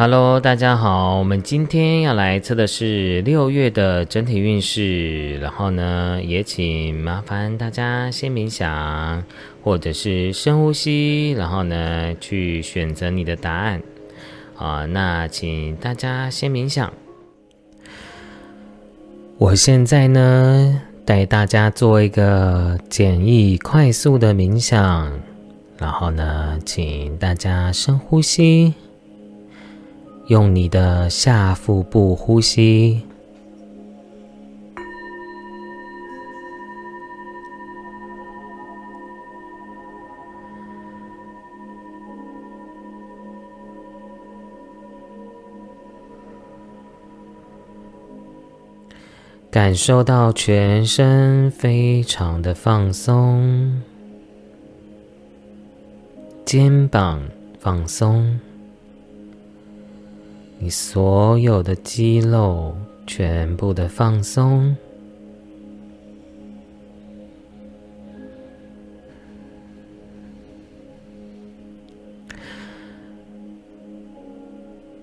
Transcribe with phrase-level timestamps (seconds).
[0.00, 9.22] Hello，大家好，我们今天要来测的是六月的整体运势，然后呢，也请麻烦大家先冥想，
[9.62, 13.82] 或者是深呼吸，然后呢，去选择你的答案。
[14.56, 16.90] 啊，那请大家先冥想。
[19.36, 25.12] 我现在呢，带大家做一个简易快速的冥想，
[25.76, 28.72] 然后呢，请大家深呼吸。
[30.30, 33.00] 用你的下腹部呼吸，
[49.50, 53.82] 感受到全身非常的放松，
[56.44, 57.20] 肩膀
[57.58, 58.38] 放松。
[60.62, 64.76] 你所有的肌肉全部的放松，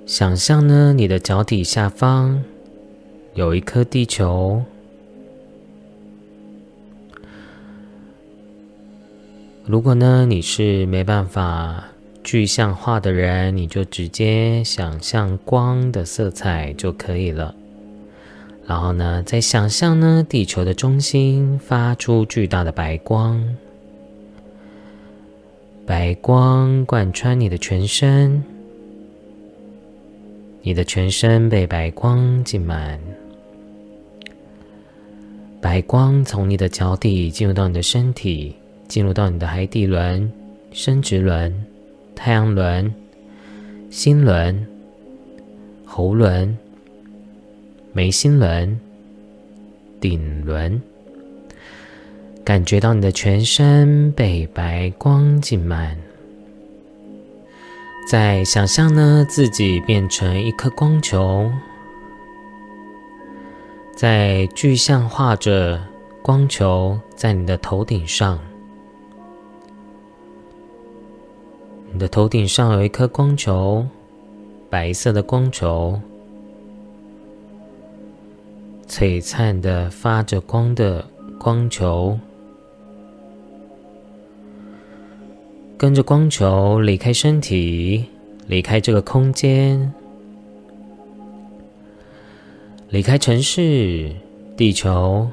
[0.06, 2.44] 想象呢，你的脚底下方
[3.34, 4.64] 有一颗地球。
[9.66, 11.84] 如果呢，你是没办法。
[12.28, 17.56] 具象化的人，你就直接想象光的色彩就可以了。
[18.66, 23.42] 然后呢，再想象呢，地球的中心发出巨大的白光，
[25.86, 28.44] 白光贯穿你的全身，
[30.64, 33.00] 你的全身被白光浸满，
[35.62, 38.54] 白光从你的脚底进入到你的身体，
[38.90, 40.30] 进入到你的海底轮、
[40.74, 41.56] 生殖轮。
[42.18, 42.92] 太阳轮、
[43.92, 44.66] 心轮、
[45.86, 46.58] 喉轮、
[47.94, 48.80] 眉心轮、
[50.02, 50.82] 顶轮，
[52.44, 55.96] 感觉到你的全身被白光浸满。
[58.10, 61.52] 再想象呢，自己变成一颗光球，
[63.96, 65.80] 在具象化着
[66.24, 68.40] 光球在你的头顶上。
[71.98, 73.84] 你的头顶上有一颗光球，
[74.70, 76.00] 白色的光球，
[78.88, 81.04] 璀璨的发着光的
[81.40, 82.20] 光球，
[85.76, 88.06] 跟着光球离开身体，
[88.46, 89.92] 离开这个空间，
[92.90, 94.12] 离开城市、
[94.56, 95.28] 地球，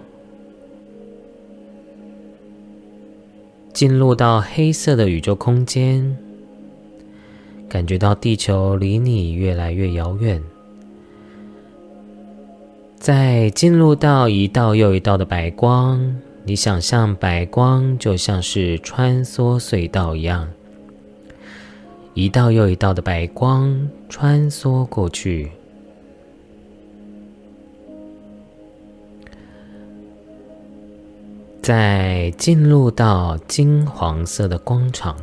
[3.75, 6.17] 进入到黑色的宇宙空间。
[7.75, 10.41] 感觉到地球离你越来越遥远，
[12.95, 16.15] 在进入到一道又一道的白光，
[16.45, 20.49] 你想象白光就像是穿梭隧道一样，
[22.15, 25.51] 一道又一道的白光穿梭过去，
[31.61, 35.17] 在进入到金黄色的光场。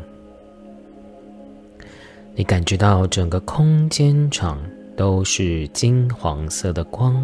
[2.42, 4.60] 你感觉到整个空间场
[4.98, 7.24] 都是金黄色的光。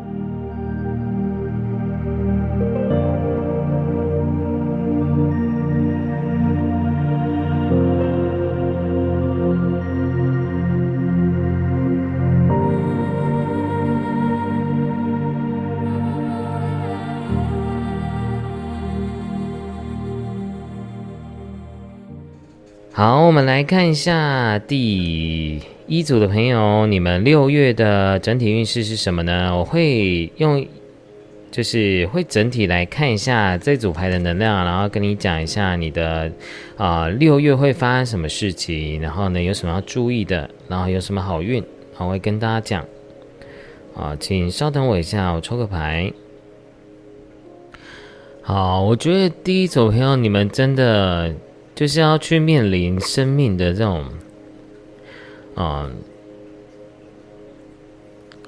[23.03, 29.57] 好，我们来看一下第一组的朋友，你们六月的整体运势是什么呢？
[29.57, 30.63] 我会用
[31.49, 36.31] 就是会整体来看一下这组牌的能量，然后跟你讲一下你的
[36.77, 41.63] 啊六月会发生什么事情，然后呢有什么要注意的，然后有什么好运，
[41.97, 42.85] 我会跟大家讲。
[43.95, 46.13] 啊，请稍等我一下，我抽个牌。
[48.43, 51.33] 好，我觉得第一组朋友，你们真的
[51.75, 54.05] 就是要去面临生命的这种，
[55.55, 55.89] 啊。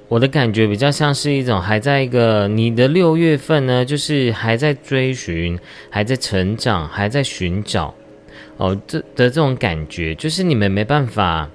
[0.10, 5.58] 我的感觉比较像是一种还在一个你的六月份呢，就是还在追寻、
[5.90, 7.96] 还在成长、还在寻找
[8.58, 11.50] 哦，这的这种感觉，就是你们没办法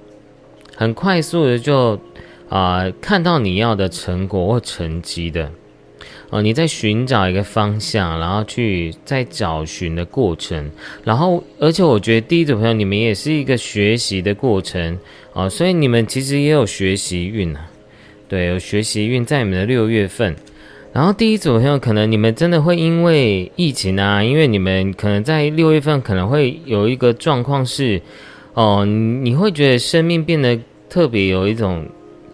[0.75, 1.97] 很快速的就
[2.49, 5.49] 啊看到你要的成果或成绩的
[6.31, 10.69] 哦，你在寻找一个方向，然后去在找寻的过程，
[11.03, 14.97] 然后而且我觉得第一组朋友你们也是一个学习的过程
[15.33, 17.67] 哦，所以你们其实也有学习运啊。
[18.27, 20.35] 对，有学习运在你们的六月份，
[20.93, 27.99] 然后第一组朋友可能你们真的会因为疫情啊，因为你们可能在六月份可能会有一个状况是，
[28.53, 30.55] 哦，你会觉得生命变得
[30.87, 31.83] 特别有一种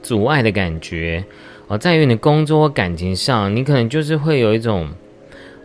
[0.04, 1.24] 阻碍的感觉，
[1.68, 4.90] 哦，在于你工作或感情上，你可能就是会有一种，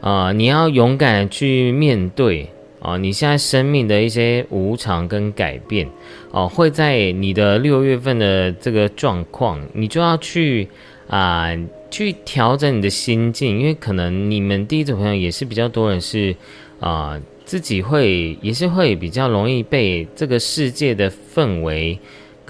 [0.01, 2.49] 啊，你要勇敢去面对。
[2.83, 5.87] 哦，你现在生命的一些无常跟改变，
[6.31, 10.67] 哦，会在你的六月份的这个状况，你就要去
[11.07, 11.51] 啊，
[11.91, 16.35] 去调整你的心境，因为可能你们第一组朋友也是比较多人是
[16.79, 21.99] 啊，自己会也是会比较容易被这个世界的氛围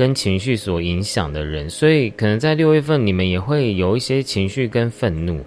[0.01, 5.45] 跟情绪所影响的人，所以可能在六月份你们也会有一些情绪跟愤怒，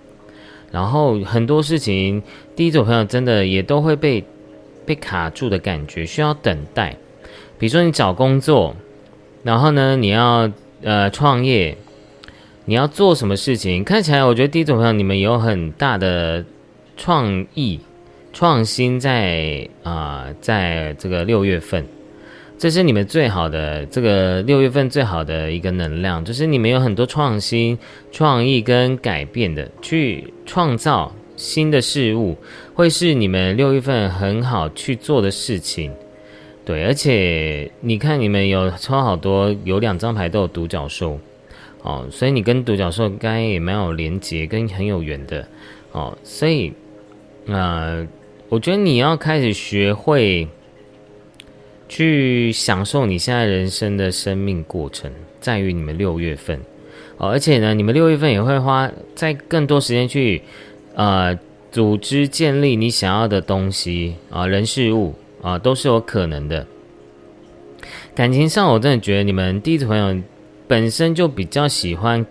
[0.71, 2.21] 然后很多事情，
[2.55, 4.23] 第一组朋友真的也都会被。
[4.85, 6.93] 被卡住的感觉，需要等待。
[7.57, 8.75] 比如说你找工作，
[9.41, 11.77] 然后呢，你要呃创业，
[12.65, 13.81] 你要做什么事情？
[13.81, 16.43] 看起来我觉得第一种朋友你们有很大的
[16.97, 17.79] 创意、
[18.33, 21.87] 创新在啊，在这个六月份，
[22.63, 27.77] 这是你们最好的这个六月份最好的一个能量，就是你们有很多创新、
[28.09, 31.13] 创意跟改变的去创造。
[31.35, 32.37] 新的事物
[32.73, 35.91] 会是你们六月份很好去做的事情，
[36.63, 41.19] 对，而且你看你们有抽好多，有两张牌都有独角兽，
[41.81, 45.45] 哦，所以你跟独角兽应该也蛮有连结，跟很有缘的，
[45.91, 46.71] 哦，所以，
[47.47, 48.07] 呃，
[48.47, 50.47] 我觉得你要开始学会
[51.87, 56.59] 去享受你现在人生的生命过程，在于你们六月份，
[57.17, 60.41] 哦，而且呢，你们六月份也会花在更多时间去。
[60.95, 61.35] 呃，
[61.71, 66.67] 组织建立你想要的东西啊，人事物啊，都是有可能的。
[68.13, 70.15] 感情上，我真的觉得你们第一组朋友
[70.67, 72.23] 本身就比较喜欢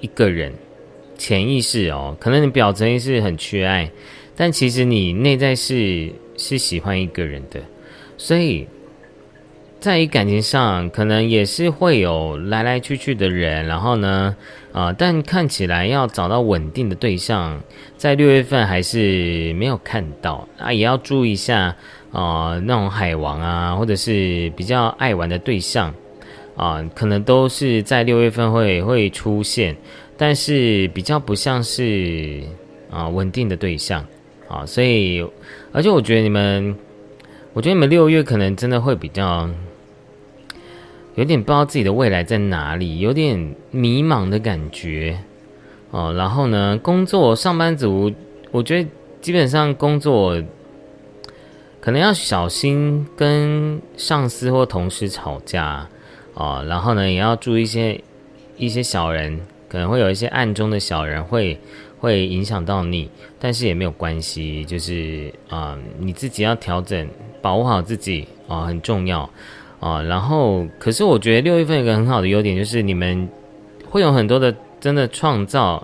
[0.00, 0.52] 一个人，
[1.16, 3.88] 潜意识哦，可能你表层是很缺爱，
[4.34, 7.60] 但其实你内在是是喜欢一个人的，
[8.20, 8.68] 所以。
[9.80, 14.36] 在感情上，可能也是会有来来去去的人，然后呢，
[14.72, 17.58] 啊，但看起来要找到稳定的对象，
[17.96, 21.74] 在六月份还是没有看到啊，也要注意一下
[22.12, 25.94] 啊，那种海王啊，或者是比较爱玩的对象
[26.56, 29.74] 啊，可能都是在六月份会会出现，
[30.18, 32.42] 但是比较不像是
[32.90, 34.04] 啊稳定的对象
[34.46, 35.26] 啊，所以，
[35.72, 36.76] 而且我觉得你们，
[37.52, 39.48] 我觉得你们六月可能真的会比较。
[41.16, 45.18] 有点不知道自己的未来在哪里，有点迷茫的感觉
[45.90, 46.14] 哦。
[46.16, 48.10] 然后呢，工作上班族，
[48.52, 48.88] 我觉得
[49.20, 50.40] 基本上工作
[51.80, 55.86] 可能要小心跟上司或同事吵架
[56.34, 56.64] 哦。
[56.66, 58.00] 然后呢，也要注意一些
[58.56, 61.58] 一些小人，可能会有一些暗中的小人会
[61.98, 67.06] 会影响到你，但是也没有关系，就是啊，你自己要调整，
[67.42, 69.28] 保护好自己啊，很重要。
[69.80, 73.26] 啊，然后可是我觉得六月份有个很好的优点，就是你们
[73.88, 75.82] 会有很多的真的创造，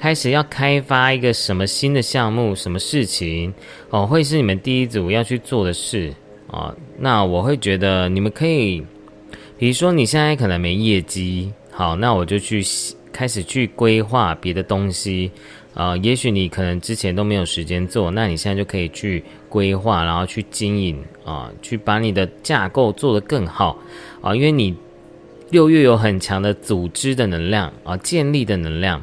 [0.00, 3.54] 开始要开发一个什么新的项目、什么事情
[3.90, 6.12] 哦，会是你们第一组要去做的事
[6.50, 6.74] 啊。
[6.98, 8.84] 那我会觉得你们可以，
[9.56, 12.64] 比如说你现在可能没业绩，好，那我就去
[13.12, 15.30] 开始去规划别的东西。
[15.74, 23.78] 啊，也许你可能之前都没有时间做，那你现在就可以去规划，然后去经营啊，去把你的架构做得更好
[24.20, 24.76] 啊，因为你
[25.50, 29.02] 六月有很强的组织的能量啊，建立的能量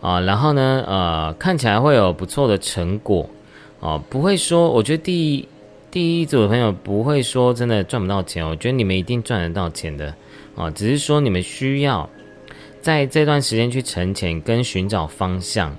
[0.00, 3.28] 啊，然后呢，呃，看起来会有不错的成果
[3.80, 5.48] 啊，不会说，我觉得第一
[5.90, 10.14] 第一组的朋友不会说真的赚不到钱，我觉得你们一定赚得到钱的
[10.54, 12.08] 啊，只是说你们需要。
[12.80, 15.76] 在这段时间去沉潜跟寻找方向，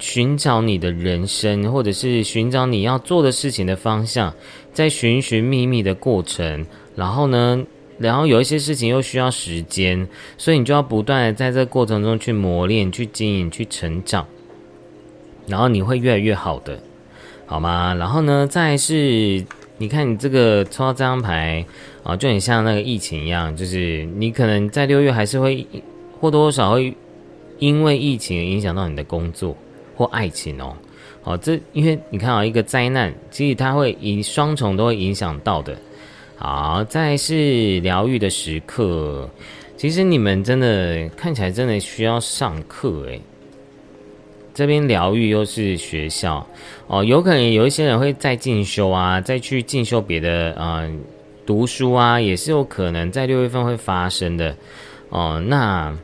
[0.00, 4.34] 寻找你的人生，或者是寻找你要做的事情的方向，
[4.72, 6.66] 在寻寻觅觅的过程，
[6.96, 7.64] 然后呢，
[7.98, 14.26] 然后有一些事情又需要时间，所以你就要不断的在这个过程中去磨练、去经营、去成长，
[15.46, 16.82] 然后你会越来越好的，
[17.46, 17.94] 好吗？
[17.94, 19.44] 然后呢，再是。
[19.82, 21.64] 你看，你这个抽到这张牌
[22.02, 25.66] 啊，就很像那个疫情一样，就是你可能在六月还是会
[26.20, 26.94] 或多或少会
[27.60, 29.56] 因为疫情影响到你的工作
[30.00, 30.74] 或爱情哦。
[31.20, 35.76] 好，这因为你看啊，一个灾难，其实它会以双重都会影响到的。
[36.36, 39.28] 好，再是疗愈的时刻，
[39.76, 43.20] 其实你们真的看起来真的需要上课诶。
[44.54, 46.46] 这边疗愈又是学校
[46.86, 50.98] 哦，有可能有一些人会再进修啊，再去进修别的嗯
[51.44, 54.56] 读书啊，也是有可能在六月份会发生的
[55.10, 55.38] 哦。
[55.46, 55.94] 那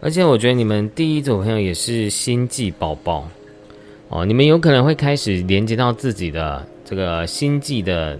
[0.00, 3.28] 而且我觉得你们第一组朋友也是星际宝宝
[4.08, 8.18] 哦，你们有可能会开始连接到自己的这个星际的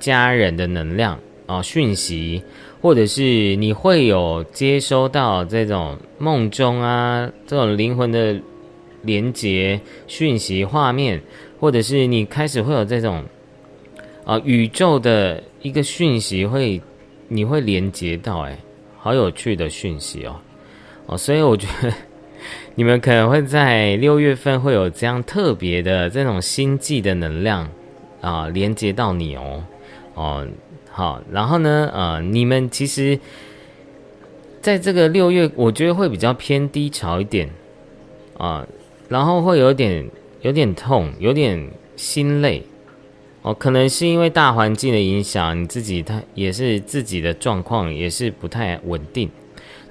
[0.00, 2.42] 家人的能量啊讯息，
[2.80, 8.40] 或者是你会有接收到这种梦中啊这种灵魂的。
[9.06, 11.20] 连接讯息画面，
[11.60, 13.22] 或者是你开始会有这种
[14.24, 16.80] 啊宇宙的一个讯息会，
[17.28, 18.58] 你会连接到哎，
[18.96, 20.34] 好有趣的讯息哦
[21.16, 21.92] 所以我觉得
[22.74, 27.68] 你们可能会在六月份会有这样特别的这种星际的能量
[28.20, 29.64] 啊连接到你哦
[30.14, 30.46] 哦
[30.90, 33.18] 好，然后呢呃你们其实
[34.60, 37.50] 在这个六月，我觉得会比较偏低潮一点
[38.38, 38.66] 啊。
[39.06, 40.08] 然后会有点
[40.40, 42.62] 有点痛，有点心累，
[43.42, 49.28] 哦，可能是因为大环境的影响，你自己他也是自己的状况也是不太稳定，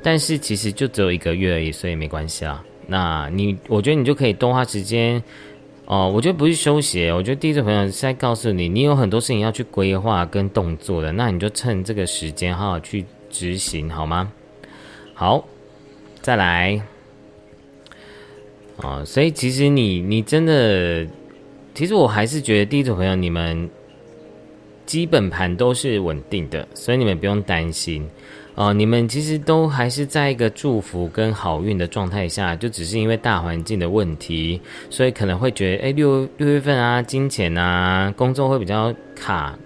[0.04, 2.64] 但是其实就只有一个月而已，所以没关系啦。
[2.86, 5.24] 那你我觉得你就可以多花时间，
[5.86, 14.30] 哦，我觉得不是休息，我觉得第一组朋友是在告诉你，你有很多事情要去规划跟动作的，那你就趁这个时间好好去执行，好吗？
[15.14, 15.48] 好，
[16.22, 16.82] 再来。
[18.78, 21.08] 啊，所以其实你你真的，
[21.74, 23.70] 其实我还是觉得第一组朋友你们
[24.86, 28.06] 基本盘都是稳定的，所以你们不用担心。
[28.56, 39.58] 哦，你们其实都还是在一个祝福跟好运的状态下，就只是因为大环境的问题，所以可能会觉得，哎，六六月份啊，金钱啊，工作会比较卡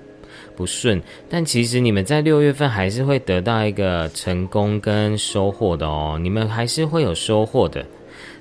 [0.55, 7.85] 不顺，但其实你们在六月份还是会得到一个成功跟收获的哦，你们还是会有收获的。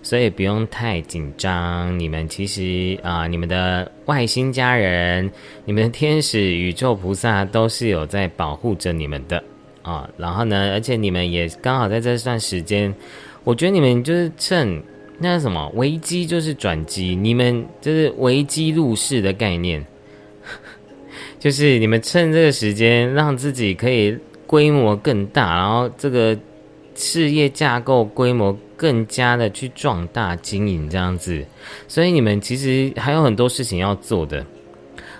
[0.02, 5.28] 所以不用太紧张，你们其实啊，你们的外星家人、
[5.64, 9.42] 你们的天使、宇宙菩萨都是有在保护着你们的
[9.86, 10.10] 啊。
[10.18, 12.94] 然后呢，而且你们也刚好在这段时间，
[13.44, 14.82] 我觉得你们就是趁
[15.18, 19.86] 那什么危机就是转机，你们就是危机入市的概念，
[21.38, 26.36] 就是你们趁这个时间让自己可以规模更大，然后这个
[26.94, 28.56] 事业架构规模。
[28.78, 31.42] 更加的去壮大经营这样子，
[31.88, 34.44] 所以你们其实还有很多事情要做的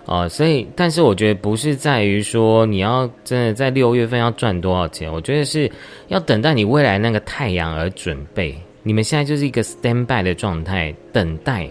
[0.07, 0.29] 哦。
[0.29, 5.71] 所以，但是我觉得不是在于说你要真的在六月份要赚多少钱，我觉得是
[6.09, 8.55] 要等待你未来那个太阳而准备。
[8.83, 11.69] 你们现在就是一个 stand by 的状态，等待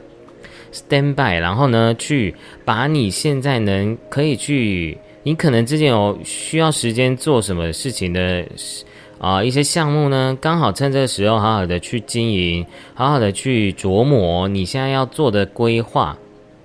[0.72, 8.46] stand by，然后呢，去把你现在能可以去，你可能之前有需要时间做什么事情的。
[9.18, 16.16] 啊，一些项目呢，刚好趁这个时候好好的去经营，好好的去琢磨你现在要做的规划，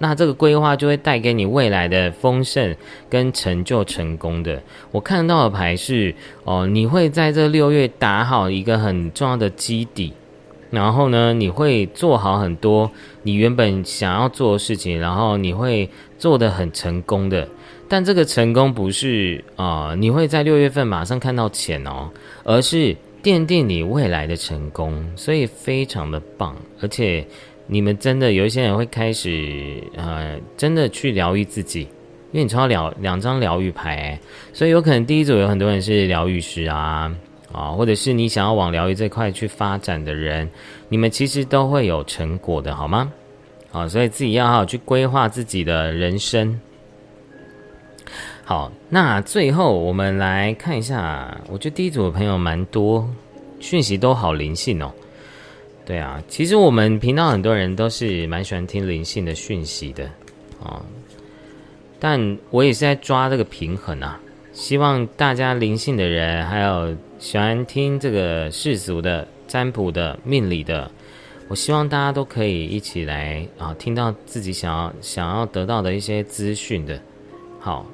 [0.02, 2.74] 那这个规划就会带给你未来的丰盛
[3.10, 4.62] 跟成就成功的。
[4.90, 10.14] 我看到的牌是，哦，你会在这六月打好一个很重要的基底，
[10.70, 12.90] 然后呢，你会做好很多
[13.24, 17.46] 你原本想要做的事情，然后你会做的很成功的。
[17.86, 22.08] 但这个成功不是啊，你会在六月份马上看到钱哦，
[22.42, 26.56] 而是奠定你未来的成功，所以非常的棒。
[26.80, 27.26] 而且
[27.72, 31.82] 你们真的有一些人会开始呃，真的去疗愈自己，
[32.32, 34.18] 因为你抽到两两张疗愈牌，
[34.52, 37.14] 所以有可能第一组有很多人是疗愈师啊
[37.52, 40.50] 啊，或者是你想要往疗愈这块去发展的人，
[40.88, 43.12] 你们其实都会有成果的，好吗？
[43.70, 46.60] 好，所以自己要好好去规划自己的人生。
[48.44, 53.08] 好，那最后我们来看一下，我觉得第一组的朋友蛮多，
[53.60, 54.92] 讯息都好灵性哦。
[55.90, 60.04] 对啊，其实我们频道很多人都是蛮喜欢听灵性的讯息的
[60.62, 60.80] 啊，
[61.98, 64.20] 但我也是在抓这个平衡啊。
[64.52, 70.88] 希望大家灵性的人，还有喜欢听这个世俗的占卜的命理的，
[71.48, 77.02] 我希望大家都可以一起来啊，听到自己想要想要得到的一些资讯的。
[77.58, 77.84] 好，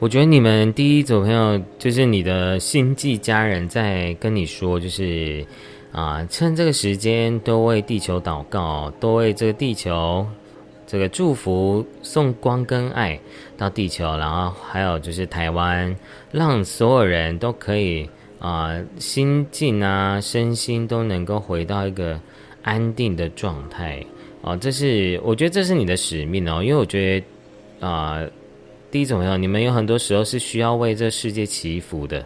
[0.00, 5.44] 我觉得你们第一组朋友就是你的星际家人在跟你说，就是
[5.92, 10.26] 啊，趁这个时间多为地球祷告，多为这个地球。
[10.86, 13.20] 这个祝福送光跟爱
[13.58, 15.94] 到地球，然后还有就是台湾，
[16.32, 18.08] 让所有人都可以
[18.38, 22.18] 啊心境啊身心都能够回到一个
[22.62, 24.04] 安定的状态
[24.40, 28.20] 哦，这是我觉得这是你的使命哦，因为我觉得啊
[28.90, 32.24] 第一种朋友，你们有很多时候是需要为这世界祈福的。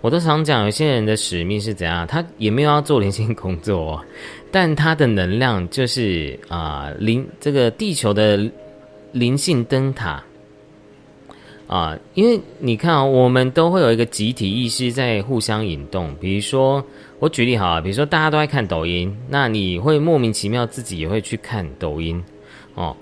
[0.00, 4.04] 我都常讲，有些人的使命是怎样，他也没有要做灵性工作，哦
[4.50, 8.38] 但他的能量就是啊灵这个地球的
[9.12, 10.22] 灵性灯塔
[11.66, 16.14] 啊，因为你看啊，我们都会有一个集体意识在互相引动。
[16.20, 16.84] 比如说，
[17.18, 22.22] 我举例好啊，比如说大家都在看抖音，那你会莫名其妙自己也会去看抖音
[22.74, 22.94] 哦。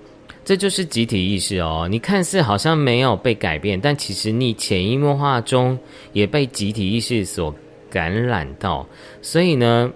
[0.45, 5.79] 这就是集体意识哦，你看似好像没有被改变，但其实你潜移默化中
[6.13, 7.55] 也被集体意识所
[7.91, 8.87] 感染到。
[9.21, 9.91] 所以呢，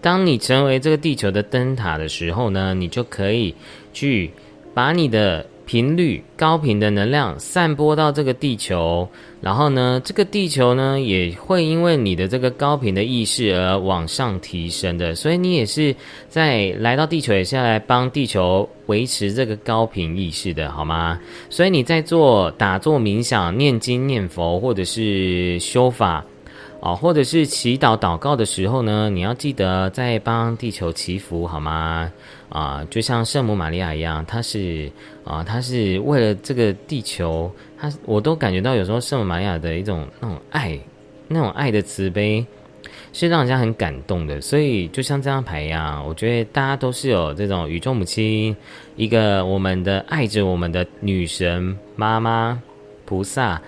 [0.00, 3.54] 当你成为这个地球的灯塔的时候呢，你就可以
[3.92, 4.30] 去
[4.72, 5.46] 把你的。
[5.68, 9.06] 频率高频的能量散播到这个地球，
[9.42, 15.94] 然后呢，这个地球呢也会因为你的这个高频的意识而往上提升的，所以你也是
[16.26, 21.20] 在来到地球也是要来帮地球维持这个高频意识的，好吗？
[21.50, 26.24] 所以你在做打坐冥想、念经念佛或者是修法。
[26.80, 32.10] 哦，或者是祈祷祷告的时候呢，你要记得在帮地球祈福，好吗？
[32.48, 34.90] 啊，就像圣母玛利亚一样，她是
[35.24, 40.78] 啊，她是为了这个地球，她我都感觉到有时候圣母玛利亚的一种那种爱，
[41.26, 42.46] 那种爱的慈悲，
[43.12, 44.40] 是让人家很感动的。
[44.40, 48.56] 所以就像这张牌一样，我觉得大家都是有这种宇宙母亲，
[48.94, 52.62] 一个我们的爱着我们的女神妈妈
[53.04, 53.60] 菩萨。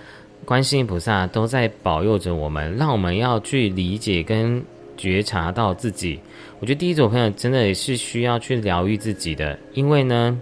[0.45, 4.63] 观世音菩萨都在保佑着我们，让我们要去理解跟
[4.97, 6.19] 觉察到自己。
[6.59, 10.39] 我觉得第一组朋友真的也是需要去疗愈自己的，因为呢，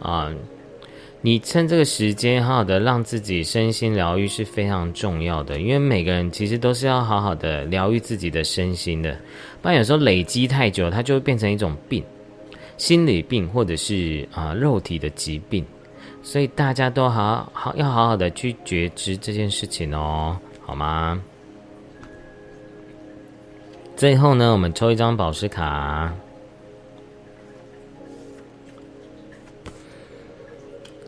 [0.00, 0.32] 啊，
[1.20, 5.60] 你趁这个时间好好的让自己身心疗愈是非常重要的。
[5.60, 9.16] 因为每个人其实都是要好好的疗愈自己的身心的，
[9.62, 12.02] 不然有时候累积太久，它就会变成一种病，
[12.76, 15.64] 心理病或者是啊肉体的疾病。
[16.28, 21.18] 所以大家都好好要好好的去觉知这件事情哦，好吗？
[23.96, 26.12] 最后呢，我们抽一张宝石卡，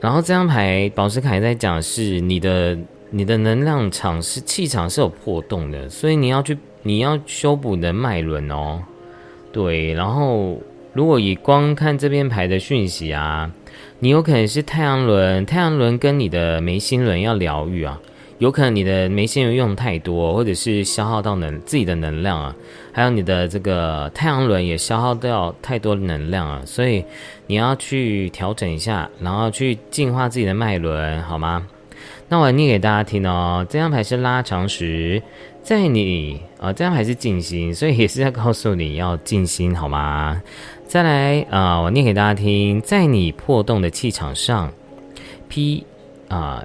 [0.00, 2.78] 然后这张牌宝石卡在讲是你的
[3.10, 8.82] 你的能量场是气场是有破洞的，所以你要去你要修补你的脉轮哦。
[9.52, 10.58] 对，然后
[10.94, 13.52] 如果以光看这边牌的讯息啊。
[14.02, 18.00] 你有可能是太阳轮，太阳轮跟你的眉心轮要疗愈啊，
[18.38, 22.56] 有可能你的眉心轮用太多，或者是消耗到能自己的能量啊，
[22.92, 27.04] 还有你的这个太阳轮也消耗掉太多能量啊，所以
[27.46, 31.66] 你要去调整一下，然后去净化自己的脉轮，好吗？
[32.30, 35.22] 那我念给大家听哦，这张牌是拉长时，
[35.62, 40.40] 在你啊，这张牌是静心，所以也是在告诉你要静心，好吗？
[40.90, 44.72] 再来啊，我念给大家听，在你破洞的气场上，
[45.48, 45.86] 披
[46.26, 46.64] 啊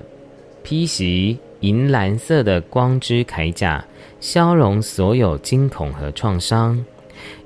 [0.64, 3.86] 披袭银蓝色的光之铠甲，
[4.20, 6.84] 消融所有惊恐和创伤，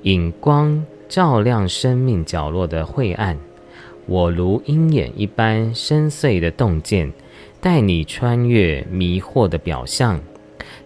[0.03, 3.37] 引光照亮生命角落的晦暗。
[4.05, 7.11] 我如鹰眼一般深邃的洞见，
[7.59, 10.17] 带你穿越迷惑的表象，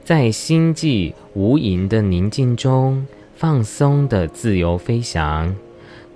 [0.04, 5.56] 在星际无垠的宁静中，放松的自由飞翔。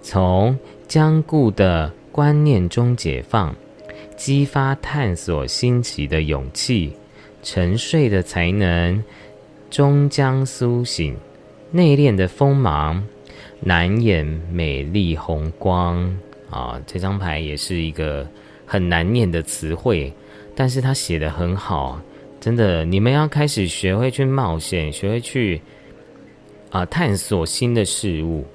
[0.09, 3.53] 从僵固的观念中解放，
[4.15, 6.93] 激发探索新奇的勇气，
[7.43, 9.03] 沉睡的才能
[9.69, 11.13] 终将苏醒，
[11.71, 13.05] 内敛的锋芒
[13.59, 16.17] 难掩美丽红光
[16.49, 16.81] 啊！
[16.87, 18.25] 这张牌也是一个
[18.65, 20.13] 很难念的词汇，
[20.55, 21.99] 但是他写的很好，
[22.39, 25.61] 真的，你们要开始学会去冒险，学会去
[26.69, 28.45] 啊探索新的事物。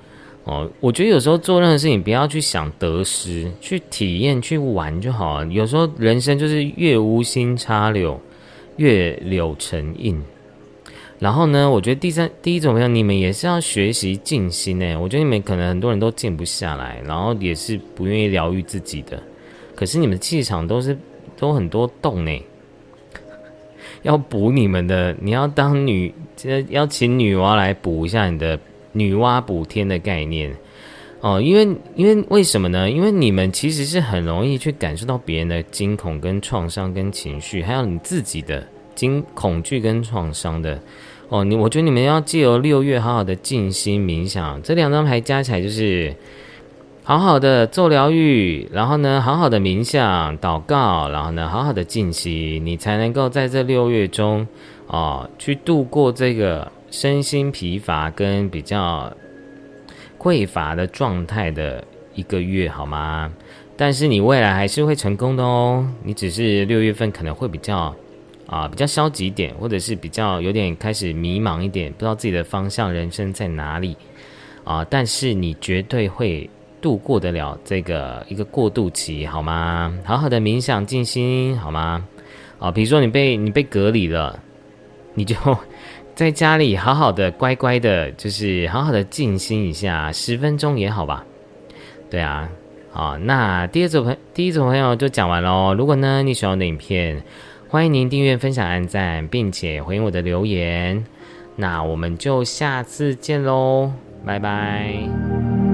[0.44, 5.46] 哦，我觉得有时候做任何事情，不要去想得失，去体验、去玩就好了。
[5.46, 8.20] 有时候人生就是越无心插柳，
[8.76, 10.20] 越柳成荫。
[11.20, 14.96] 然后呢，我觉得第三、第一种朋友，你们也是要学习静心诶。
[14.96, 19.22] 我觉得你们可能很多人都静不下来，然后也是不愿意疗愈自己的。
[19.76, 20.98] 可是你们气场都是
[21.37, 22.44] 都很多洞呢，
[24.02, 26.12] 要补你们的，你要当女，
[26.70, 28.59] 要请女娲来补一下你的
[28.92, 30.55] 女娲补天的概念
[31.20, 32.90] 哦，因为因为为什么呢？
[32.90, 40.81] 因为你们其实是很容易去感受到别人的惊恐跟创伤跟情绪，还有你自己的惊恐惧跟创伤的
[41.28, 41.44] 哦。
[41.44, 46.14] 你我觉得你们要借由六月好好的静心冥想，这两张牌加起来就是。
[47.05, 54.46] 好好的做疗愈，然后呢，好好的冥想、祷告，然后呢，好好的静息，你才能够在这六月中，
[54.87, 59.12] 哦，去度过这个身心疲乏跟比较
[60.18, 61.83] 匮乏的状态的
[62.14, 63.33] 一个月，好吗？
[63.76, 65.85] 但是你未来还是会成功的哦。
[66.05, 67.92] 你只是六月份可能会比较
[68.46, 73.96] 啊，比较消极一点，或者是比较有点开始迷茫一点，不知道自己的方向、人生在哪里
[74.62, 74.87] 啊。
[74.88, 76.48] 但是你绝对会。
[76.83, 79.96] 度过得了这个一个过渡期，好吗？
[80.05, 82.05] 好好的冥想静心，好吗？
[82.59, 84.37] 啊，比如说你被你被隔离了，
[85.14, 85.37] 你就
[86.23, 91.25] 在家里好好的乖乖的，就是好好的静心一下，十分钟也好吧。
[92.09, 92.49] 对啊，
[92.93, 95.75] 好，那第二组朋第一组朋友就讲完喽。
[95.75, 97.21] 如果呢你喜欢我的影片，
[97.69, 101.05] 欢迎您订阅、分享、按赞，并且回应我的留言。
[101.57, 103.91] 那我们就下次见喽，
[104.25, 105.72] 拜拜。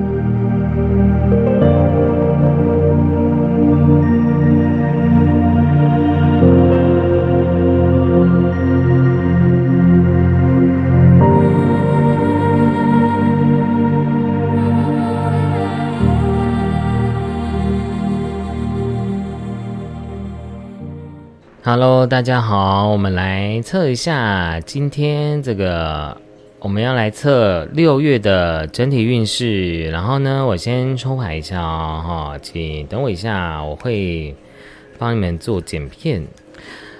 [21.71, 26.17] Hello，大家好，我们来测一下今天这个，
[26.61, 29.91] 我们要来测六月的整体运势。
[29.91, 34.35] 然后呢，我先抽牌一下哦，哈，请等我一下，我会
[34.99, 36.27] 帮你们做剪片。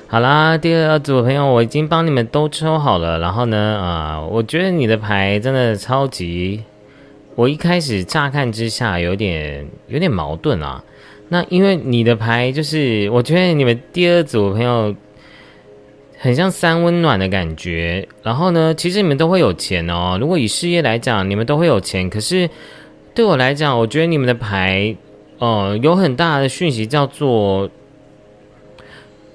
[0.07, 3.19] 好啦，第二组朋友，我已经帮你们都抽好了。
[3.21, 6.63] 然后呢，啊，我觉得你的牌真的超级，
[7.37, 10.85] 我一开始乍看之下有点有点矛盾啊。
[11.31, 14.95] 那因为你的牌就是，我觉得你们第二组朋友
[16.17, 18.09] 很像三温暖的感觉。
[18.23, 20.17] 然后呢，其实你们都会有钱哦。
[20.21, 22.09] 如果以事业来讲，你们都会有钱。
[22.09, 22.49] 可是
[23.15, 24.97] 对我来讲，我觉得你们的牌，
[25.39, 27.71] 哦，有很大的讯息叫做，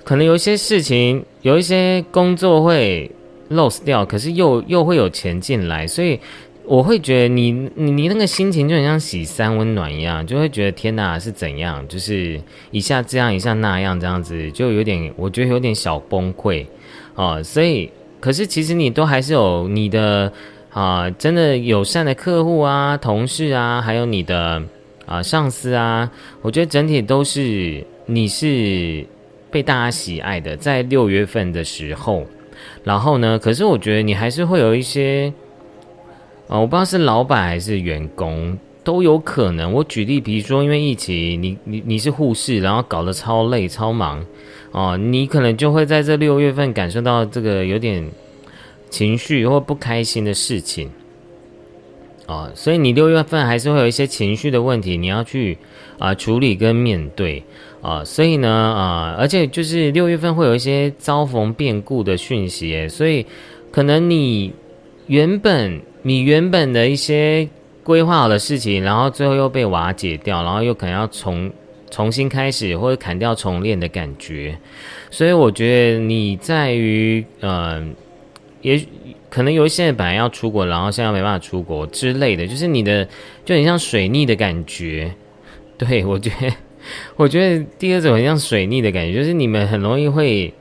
[0.03, 3.11] 可能有一些事情，有一些工作会
[3.51, 6.19] lose 掉，可是又又会有钱进来，所以。
[6.65, 12.39] 我会觉得你你你那个心情就很像洗三温暖一样，就会觉得天哪是怎样，就是
[12.71, 16.65] 一下这样一下那样这样子，就有点我觉得有点小崩溃
[17.15, 17.43] 哦。
[17.43, 20.31] 所以可是其实你都还是有你的
[20.71, 24.63] 啊，真的友善的客户啊、同事啊，还有你的
[25.05, 26.09] 啊上司啊，
[26.41, 29.05] 我觉得整体都是你是
[29.51, 32.25] 被大家喜爱的，在六月份的时候，
[32.85, 35.33] 然后呢，可是我觉得你还是会有一些。
[36.59, 39.73] 我不知道是老板还是员工都有可能。
[39.73, 44.23] 我举例，比如说因为疫情，你你你是护士，然后搞得超累超忙，
[44.71, 48.07] 哦，你可能就会在这六月份感受到这个有点
[48.89, 50.91] 情绪或不开心的事情，
[52.27, 55.57] 啊，所以你六月份还是会有一些情绪的问题，你要去
[55.97, 57.41] 啊处理跟面对
[57.81, 63.25] 啊，所以呢啊，而且就是六月份会有一些遭逢变故的讯息，所以
[63.71, 64.53] 可能你
[65.07, 65.81] 原本。
[66.03, 67.47] 你原本的一些
[67.83, 71.51] 规划好的事情，然后最后又被瓦解掉，然后又可能要重
[71.89, 74.57] 重新开始或者砍掉重练的感觉，
[75.09, 77.95] 所以我觉得你在于，嗯，
[78.61, 78.81] 也
[79.29, 83.07] 可能有一些人本来要出国，然后现在没办法出国之类的，就是你的
[83.45, 85.13] 就很像水逆的感觉。
[85.77, 86.53] 对我觉得，
[87.15, 90.53] 我觉得第二种很像水逆的感觉，就是你们很容易会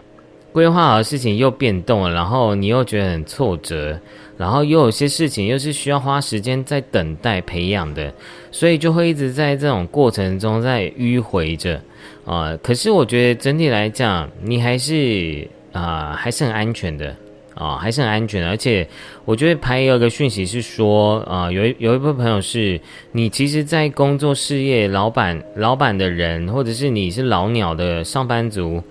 [0.52, 3.98] 规划好的事情又变动了，然后你又觉得很挫折。
[4.36, 8.12] 然后又有些事情又是需要花时间在等待培养的，
[8.50, 11.80] 所以就会一直在这种过程中在迂回着
[12.24, 12.56] 啊。
[12.62, 17.14] 可是我觉得整体来讲，你还是啊还是很安全的
[17.54, 18.48] 啊，还是很安全的。
[18.48, 18.88] 而且
[19.24, 22.80] 我觉得牌有个讯息是说啊，有有一部分朋友是
[23.12, 28.82] 你其实，在工作事业老板老板的人，或者是你是老鸟的上班族。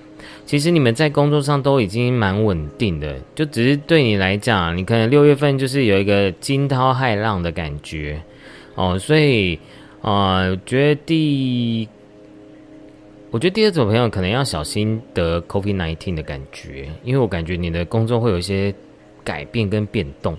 [0.52, 8.22] 其实你们在工作上都已经蛮稳定的，就只是对你来讲，你可能六月份就是有一个惊涛骇浪的感觉
[8.76, 9.58] 哦，所以
[10.02, 11.88] 啊，觉得第，
[13.30, 18.76] 我觉得第二种朋友可能要小心得 COVID nineteen 的感觉，因为我感觉你的工作会有一些
[19.24, 20.38] 改变跟变动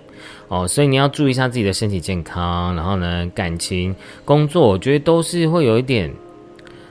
[0.48, 3.96] 哦，所以你要注意一下自己的身体健康，然后呢，感情、
[4.26, 6.12] 工作，我觉得都是会有一点，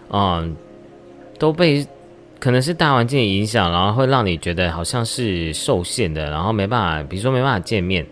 [0.09, 0.55] 嗯，
[1.37, 1.85] 都被。
[2.41, 8.03] 可能是大环境的影响，然后会让你觉得好像是受限的，然后没办法，比如说没办法见面，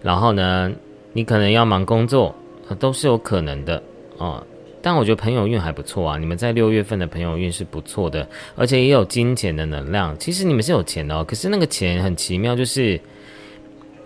[0.00, 0.72] 然后呢，
[1.12, 2.32] 你可能要忙工作，
[2.78, 3.82] 都是有可能的
[4.18, 4.40] 哦。
[4.80, 10.16] 但我觉得朋友运还不错啊，你们在六月份的朋友运是不错的，而且也有金钱的能量。
[10.20, 13.00] 其实你们是有钱的哦，可是那个钱很奇妙，就是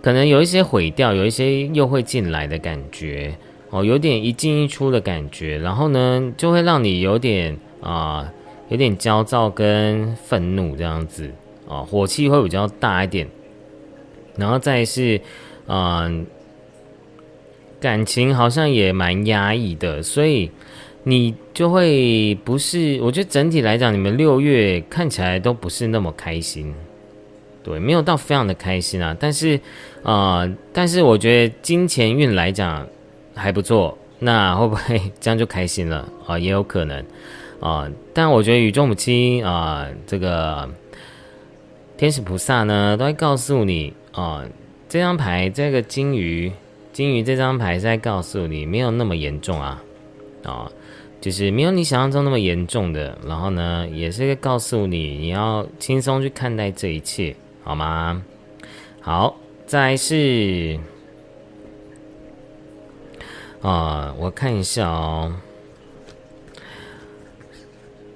[0.01, 3.37] 可能有一些毁掉，有一些又会进来的感觉
[3.69, 8.27] 哦，有点一进一出的感觉，然后呢，就会让你有点啊。
[8.71, 11.29] 有点焦躁跟愤怒这样子
[11.67, 13.27] 啊，火气会比较大一点，
[14.37, 15.19] 然后再是，
[15.67, 16.25] 嗯，
[17.81, 20.49] 感情好像也蛮压抑的，所以
[21.03, 26.73] 你就会不是，我觉得整体来讲，你们六月看起来都不是那么开心，
[27.63, 29.59] 对，没有到非常的开心啊，但是，
[30.01, 32.87] 啊，但是我觉得金钱运来讲
[33.35, 36.39] 还不错，那会不会 这样就开心了啊？
[36.39, 37.03] 也有可能。
[37.61, 40.67] 啊，但我觉得宇宙母亲啊，这个
[41.95, 44.43] 天使菩萨呢，都会告诉你啊，
[44.89, 46.51] 这张牌这个金鱼，
[46.91, 49.83] 金鱼这张牌是在告诉你，没有那么严重啊，
[50.43, 50.71] 啊，
[51.21, 53.15] 就是没有你想象中那么严重的。
[53.27, 58.23] 然后呢，也是告诉你，你要轻松去看待这一切，好吗？
[59.01, 59.35] 好，
[59.67, 60.79] 再是
[63.61, 65.31] 啊，我看一下哦。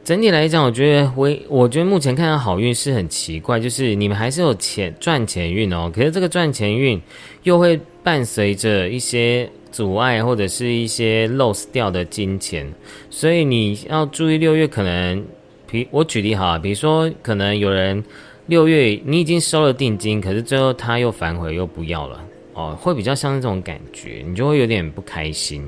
[0.05, 7.01] 整体来讲，我觉得我我觉得目前看到好运是很奇怪，就是你们还是有钱赚钱运哦，可是这个赚钱运
[7.41, 12.71] 又会伴随着一些阻碍或者是一些 lose 掉的金钱，
[13.09, 15.25] 所以你要注意六月可能，
[15.65, 18.03] 比我举例哈，比如说可能有人
[18.45, 22.21] 六月你已经收了定金，可是最后他又反悔又不要了
[22.53, 25.67] 哦，会比较像这种感觉，你就会有点不开心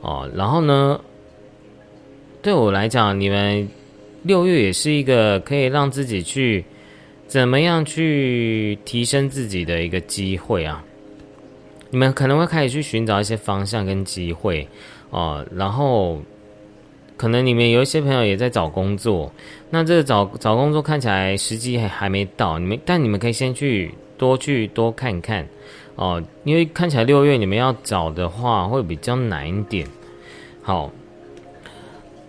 [0.00, 0.98] 哦，然后呢？
[2.40, 3.68] 对我来讲，你们
[4.22, 6.64] 六月也是一个可以让自己去
[7.26, 10.84] 怎么样去提升自己的一个机会啊！
[11.90, 14.66] 你们可能会开始去寻找一些方向跟机会
[15.10, 16.20] 哦，然后
[17.16, 19.32] 可能你们有一些朋友也在找工作，
[19.68, 25.44] 那这个找找工作看起来时机还还没到，你们但你们可以先去多去多看看
[25.96, 29.84] 哦，因为看起来六月你们要找的话会比较难一点，
[30.62, 30.92] 好。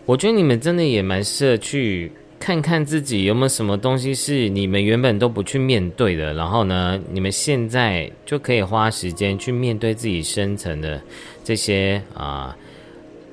[0.09, 10.99] 我觉得你们真的也蛮适合去看看自己有没有什么东西是你们原本都不去面对的，然后呢，你们现在就可以花时间去面对自己深层的
[11.43, 12.57] 这些啊，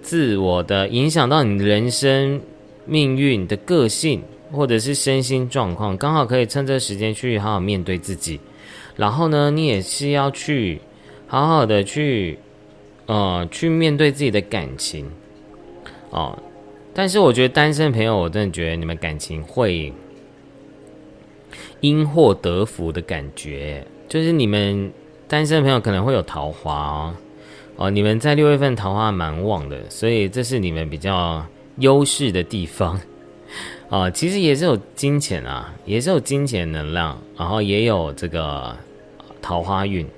[0.03, 2.39] 自我的影响到你人生
[2.85, 8.39] 命运的个性或者是身心状况，刚好可以趁这时间去好好面对自己。
[8.97, 10.79] 然后呢，你也是要去
[11.27, 12.39] 好好的去
[13.07, 15.11] 呃去面对自己的感情
[16.11, 16.39] 哦。
[16.99, 19.93] 但是我觉得单身朋友，我真的觉得你们感情会
[21.83, 24.91] 因祸得福的感觉，就是你们
[25.29, 27.15] 单身朋友可能会有桃花哦，
[27.77, 31.45] 哦，你们在六月份桃花蛮旺的，所以这是你们比较
[31.81, 32.99] 优势的地方
[33.91, 34.09] 啊。
[34.11, 38.75] 其实也是有金钱啊，也是有金钱能量，然后也有这个
[39.43, 40.09] 桃花运。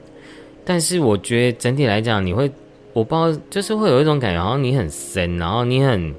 [0.64, 2.48] 但是我觉得整体来讲，你会
[2.92, 6.14] 我不知道，就是会有一种感觉，好像你很深，然后你很。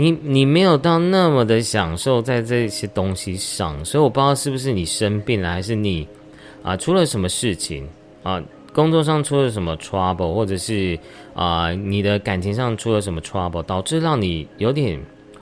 [0.00, 6.08] 你你没有到那么的享受在这些东西上，所以我不知道是不是你生病了，还是你
[6.62, 7.86] 啊出了什么事情
[8.22, 10.98] 啊，工作上出了什么 trouble，或者是
[11.34, 14.98] 啊你的感情上出了什么 trouble，导致让你有点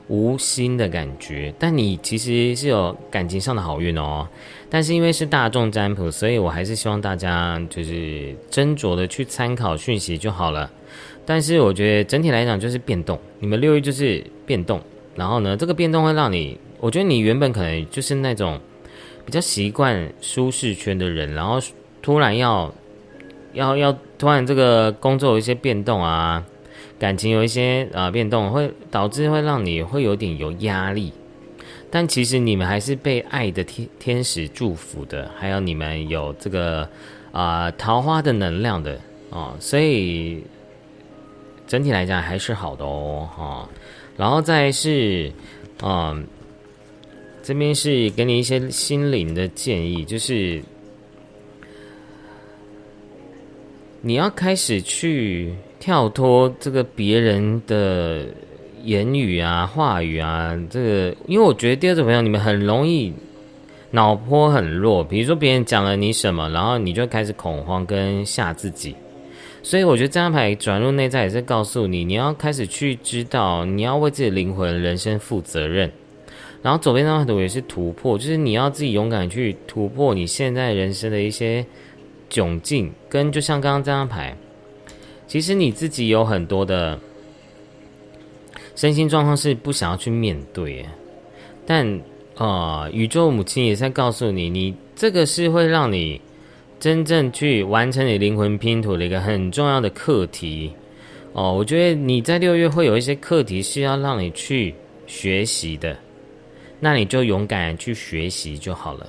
[0.09, 1.55] 无心的感觉。
[1.57, 4.27] 但你其实是有感情上的好运哦。
[4.69, 10.69] 但是因为是大众占卜，所以我还是希望大家就是斟酌的去参考讯息就好了。
[11.31, 14.81] 但是我觉得整体来讲就是变动，你们六月就是变动，
[15.15, 18.59] 然后呢，这个变动会让你，我觉得你原本可能就是那种
[19.27, 21.61] 比较习惯舒适圈的人，然后
[22.01, 22.73] 突然要
[23.53, 26.43] 要要突然这个工作有一些变动啊，
[26.99, 31.13] 感情有一些啊变动，会导致会让你会有点有压力，
[31.91, 36.89] 但其实你们还是被爱的天天使祝福的，还有你们有这个
[37.33, 38.99] 啊桃花的能量的
[39.29, 40.43] 哦，所以。
[41.69, 43.69] 整体来讲还是好的哦，哈，
[44.17, 45.31] 然后再是，
[45.83, 46.27] 嗯，
[47.43, 50.63] 这边是给你一些心灵的建议，就是
[54.01, 58.25] 你要开始去跳脱这个别人的
[58.83, 63.13] 言语啊、话语啊，这个，因为我觉得第二种朋友你们很容易
[63.91, 68.97] 脑波很弱，比如说别人讲了你什么，然后你就开始恐慌跟吓自己。
[69.63, 75.91] 所以我觉得这张牌转入内在也是告诉你，你要开始去知道，你要为自己灵魂、人生负责任。
[76.61, 81.65] 然后左边这张图也是突破，就是你要自己勇敢去突破你现在人生的一些
[82.29, 84.37] 窘境，跟就像刚刚这张牌，
[85.27, 86.99] 其实你自己有很多的
[88.75, 90.85] 身心状况是不想要去面对，
[91.65, 92.01] 但
[92.37, 96.21] 啊，宇宙母亲也在告诉你，你这个是会让你
[96.81, 100.73] 真正去完成你灵魂拼图的一个很重要的课题
[101.33, 101.53] 哦。
[101.53, 104.75] 我觉得你在六月会有一些课题是要让你去
[105.07, 105.97] 学习的。
[106.81, 109.07] 那你就勇敢去学习就好了，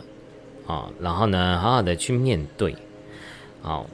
[0.65, 2.73] 哦，然后呢，好好的去面对，
[3.61, 3.87] 好，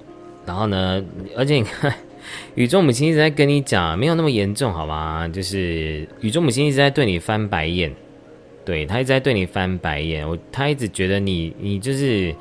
[0.46, 1.04] 然后呢，
[1.36, 1.94] 而且你看，
[2.56, 5.28] 宇宙母亲一直在跟你讲，没有那么严重，好吗？
[5.28, 7.92] 就是宇宙母亲一直在对你翻白眼，
[8.64, 12.34] 对他一直在对你翻白眼，我他一直觉得你，你就是。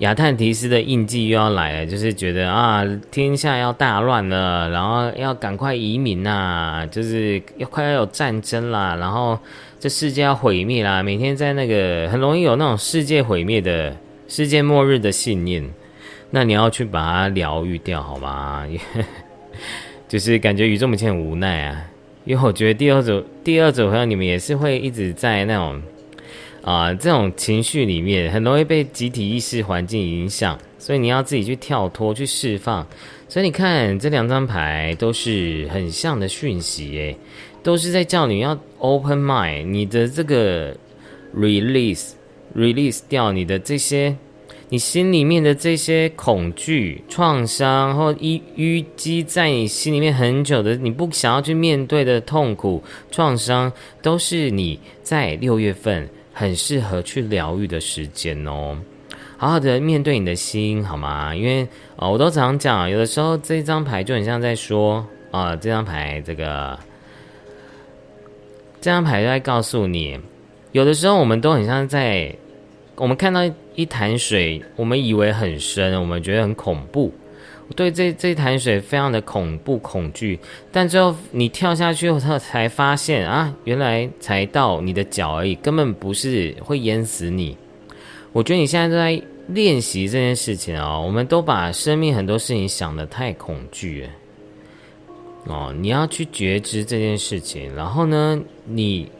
[0.00, 9.38] 亚特提斯的印记又要来了，就是觉得啊，天下要大乱了，然后要赶快移民呐，就是要快要有战争啦，然后
[9.80, 13.96] 这世界要毁灭啦，每天在那个很容易有那种世界毁灭的
[14.28, 15.66] 世界末日的信念，
[16.30, 18.66] 那你要去把它疗愈掉，好吗？
[20.06, 21.84] 就是感觉宇宙母亲很无奈啊，
[22.26, 25.80] 因为我觉得第二组第二组朋友你们也是会一直在那种。
[26.66, 32.84] 啊，这种情绪里面很容易被集体意识环境影响，所以你要自己去跳脱、去释放。
[33.28, 37.16] 所以你看这两张牌都是很像的讯息，诶，
[37.62, 40.76] 都是在叫你要 open mind，你的这个
[41.36, 44.16] release，release 掉你的这些，
[44.68, 56.08] 你心里面的这些恐惧、创伤或淤淤积在你心里面很久的，你不想要去面对的痛苦、创伤，都是你在六月份。
[56.38, 58.76] 很适合去疗愈的时间哦，
[59.38, 61.34] 好好的面对你的心，好吗？
[61.34, 61.66] 因为
[61.96, 66.78] 啊，我都常讲，有的时候这张牌就很像在说啊，这张牌这个
[68.82, 70.20] 这张牌在告诉你，
[70.72, 72.30] 有的时候我们都很像在
[72.96, 73.40] 我们看到
[73.74, 77.10] 一潭水，我们以为很深，我们觉得很恐怖。
[77.74, 80.38] 对这这潭水非常的恐怖恐惧，
[80.70, 87.56] 但最后你跳下去后，他才发现啊，原来才到你的脚而已，根本不是会淹死你。
[88.32, 94.08] 我觉得你现在都在练习这件事情哦，我们都把生命很多事情想的太恐惧
[95.46, 99.10] 哦，你要去觉知这件事情，然后呢，你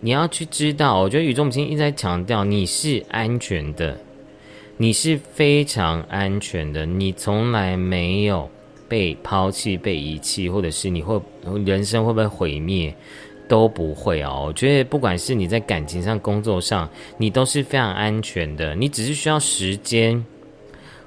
[0.00, 3.98] 你要去知道，我觉得宇宙母亲一直在强调你是安全的。
[4.80, 8.48] 你是非常安全的，你从来没有
[8.88, 11.20] 被抛弃、被遗弃，或者是你会
[11.66, 12.94] 人生会不会毁灭，
[13.48, 14.44] 都不会哦。
[14.46, 18.72] 我觉得不管是你在感情上、工作上，你都是非常安全的。
[18.76, 20.24] 你只是需要时间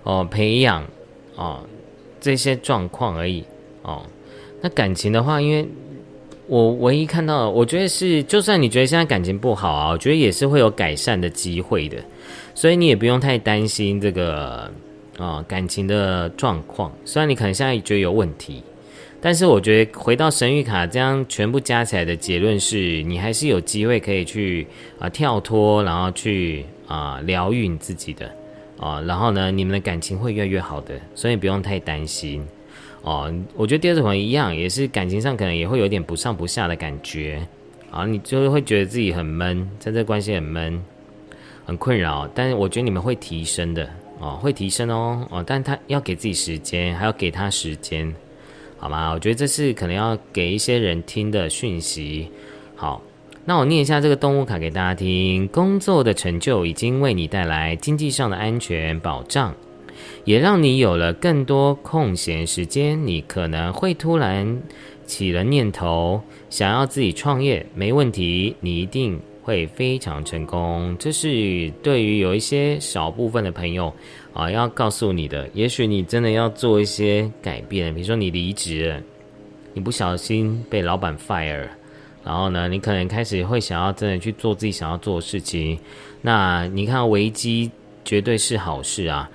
[0.03, 0.85] 哦，培养
[1.37, 1.65] 哦
[2.19, 3.41] 这些状况而已
[3.83, 4.03] 哦。
[4.59, 5.65] 那感情的话，因为
[6.45, 11.97] 我唯一看到，我觉得是，就算你觉得现在感情不好啊，我觉得也是会有改善的机会的。
[12.53, 14.71] 所以你也不用太担心这个
[15.17, 16.91] 啊感情的状况。
[17.05, 18.63] 虽然你可能现在觉得有问题，
[19.19, 24.65] 但是我觉得回到神谕卡这样全部加起来的结论是，你还是有机会可以去
[24.99, 28.29] 啊跳脱，然后去啊疗愈你自己的
[28.79, 28.99] 啊。
[29.01, 32.43] 然后呢，你们的感情会越来越好的，所以不用太担心
[33.03, 33.31] 哦。
[33.55, 37.45] 我觉得第二种朋友一样，也是感情上可能也会有点不上不下的感觉
[37.91, 40.83] 啊，你就会觉得自己很闷，在这关系很闷。
[41.71, 48.13] 很困扰，但是我觉得你们会提升的哦，会提升哦哦，但他要给自己时间，还要给他时间，
[48.77, 49.13] 好吗？
[49.13, 52.29] 我觉得这是可能要给一些人听的讯息。
[52.75, 53.01] 好，
[53.45, 55.47] 那我念一下这个动物卡给大家听。
[55.47, 59.55] 工作的成就已经为你带来经济上的安全保障，
[60.25, 63.07] 也让你有了更多空闲时间。
[63.07, 64.61] 你可能会突然
[65.05, 69.17] 起了念头，想要自己创业，没问题，你一定。
[69.43, 73.91] 会非常成功，这是对于有一些少部分的朋友
[74.33, 75.49] 啊，要告诉你的。
[75.53, 79.01] 也许你真的要做一些改变，比如说你离职，
[79.73, 81.67] 你不小心被老板 fire，
[82.23, 85.79] 然后呢，你可能开始会想要真的去做自己想要做的事情。
[86.21, 87.71] 那你看，危机
[88.05, 89.27] 绝对是好事啊，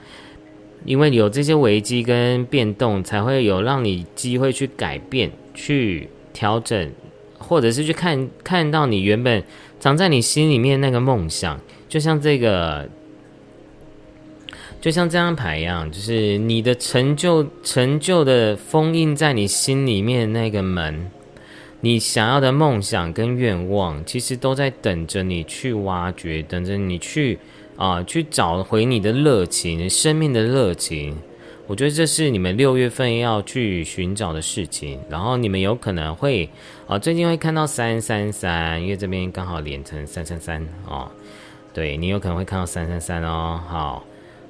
[0.84, 6.92] 因为有这些危机跟变动，才会有让你机会去改变、去调整，
[7.38, 9.42] 或者是去看看到你原本。
[9.86, 12.88] 藏在你心里面那个梦想，就像这个，
[14.80, 21.08] 就像这张牌一样，就是你的成就，成就的封印在你心里面那个门，
[21.82, 27.38] 你想要的梦想跟愿望，其实都在等着你去挖掘，等着你去
[27.76, 31.16] 啊，去找回你的热情，生命的热情
[31.66, 35.00] 我觉得这是你们六月份要去寻找的事情。
[35.10, 36.48] 然后你们有可能会
[36.86, 41.10] 啊，最近会看到三三三，因为这边刚好连成三三三哦。
[41.74, 43.60] 对你有可能会看到三三三哦。
[43.68, 44.04] 好，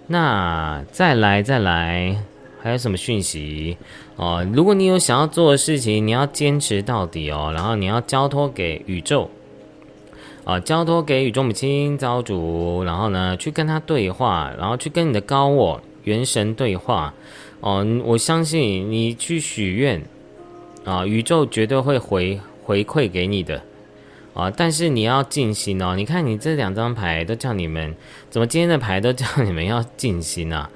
[0.07, 2.17] 那再来再来，
[2.63, 3.77] 还有什么讯息
[4.17, 4.47] 哦？
[4.53, 7.51] 如果你有想要做的事情，你要坚持到底哦。
[7.55, 9.31] 然后你要交托给宇宙。
[10.45, 17.15] 啊，交托给宇宙母亲、造主，然后呢，去跟他对话，然后去跟你的高我、元神对话。
[17.61, 20.03] 哦，我相信你去许愿，
[20.85, 23.63] 啊，宇宙绝对会回回馈给你的。
[24.35, 25.95] 啊，但是你要静心哦。
[25.97, 27.95] 你看，你这两张牌都叫你们，
[28.29, 30.71] 怎么今天的牌都叫你们要静心啊？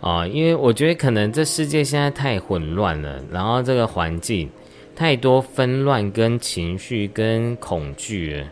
[0.00, 4.48] 啊，因为我觉得可能这世界现在太混乱了，然后这个环境
[4.96, 8.42] 太多纷乱、跟情绪、跟恐惧。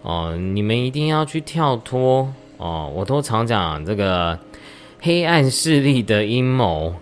[0.00, 2.90] 哦，你们一定要去跳脱哦！
[2.96, 4.38] 我都常讲这个
[5.00, 6.94] 黑暗势力的阴谋。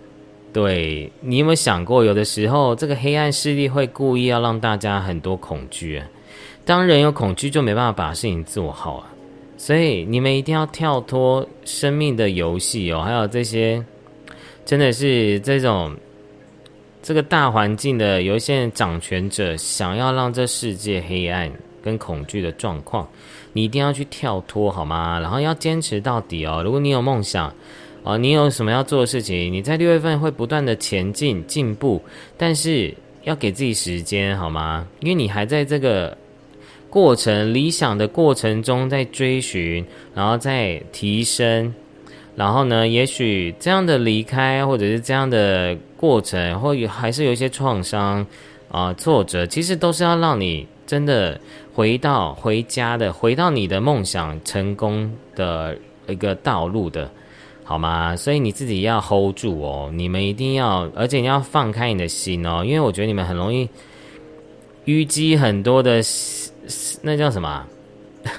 [0.53, 6.07] 对你有没有想过，有的时候这个黑暗势力会故意要让大家很多恐惧啊。
[6.65, 9.13] 当人有恐惧，就没办法把事情做好啊。
[9.59, 13.85] 所以你们一定要跳脱生命的游戏哦，还有这些
[14.65, 15.95] 真的是这种
[17.03, 21.51] 这个大环境的有一些掌权者，想要让这世界黑暗。
[21.83, 23.09] 跟恐惧的状况，
[23.53, 25.21] 你一定要去跳脱好吗？
[25.21, 26.61] 然后要坚持到底哦。
[26.65, 27.55] 如果你有梦想，
[28.07, 32.01] 哦，你有什么要做的事情，你在六月份会不断的前进进步，
[32.39, 32.95] 但是
[33.25, 34.87] 要给自己时间好吗？
[35.01, 36.17] 因为你还在这个
[36.89, 39.85] 过程理想的过程中在追寻，
[40.15, 41.75] 然后在提升，
[42.37, 48.25] 然后呢，也许这样的离开或者是这样的过程，或有还是有一些创伤
[48.71, 51.41] 啊挫折，其实都是要让你真的。
[51.75, 55.77] 回到回家的，回到你的梦想成功的
[56.09, 57.11] 一个道路的，
[57.69, 58.15] 好吗？
[58.15, 63.69] 所以你自己要 hold 住哦，你们一定要，而且你要放开你的心哦，因为我觉得你们很容易
[64.85, 66.01] 淤积很多的，
[67.03, 67.67] 那叫什么？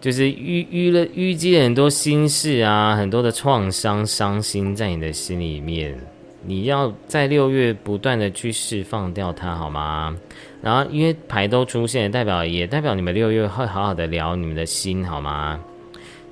[0.00, 5.96] 就是淤淤了淤积了很多心事啊，很多的创伤、伤心在你的心里面，
[6.44, 10.16] 你要在六月不断的去释放掉它，好吗？
[10.60, 15.60] 然后，因为牌都出现，代表也代表你们六月会好好的聊你们的心，好吗？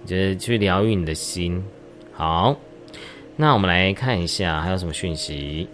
[0.04, 1.62] 就是去疗愈你的心。
[2.12, 2.56] 好，
[3.36, 5.68] 那我们来看一下还有什么讯息。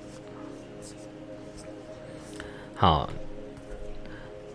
[2.75, 3.11] 好，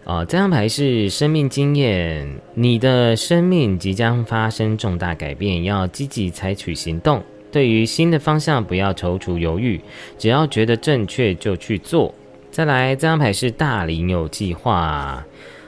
[0.04, 7.22] 哦，这张牌是生命经验，你的生命即将发生重大改变，要积极采取行动。
[7.52, 9.80] 对于新的方向，不要踌躇犹豫，
[10.18, 12.14] 只要觉得正确就去做。
[12.52, 15.24] 再来，这张牌是大龄有计划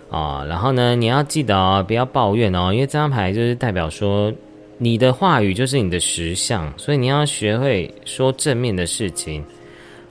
[0.09, 0.45] 哦。
[0.47, 4.33] 然后呢，你要记得哦，不要抱怨哦，因为这张牌就是代表说，
[4.77, 9.43] 你的话语就是你的实相，所以你要学会说正面的事情。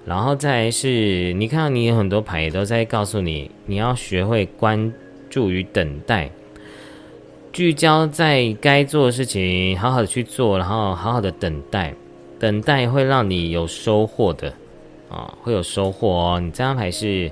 [0.04, 4.92] 然后再是，你看到你有很多牌也都在告诉你，你要学会关
[5.28, 6.30] 注与等待，
[7.52, 11.92] 聚焦在该做的事情，好好的去做，然后好好的等待，
[12.38, 14.52] 等待会让你有收获的。
[15.08, 16.40] 啊，会有收获哦！
[16.40, 17.30] 你这张牌是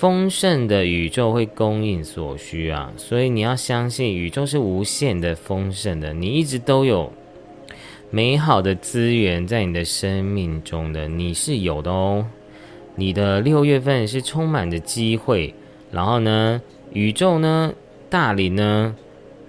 [0.00, 7.12] 丰盛的宇宙会供应所需啊，所以你要相信宇宙是无限的丰盛的，你一直都有
[8.08, 12.26] 美好的资源在你的生命中的，你是有的哦。
[12.94, 15.54] 你的六月份是充满着机会，
[15.92, 16.62] 然后呢，
[16.94, 17.74] 宇宙呢，
[18.08, 18.96] 大理呢，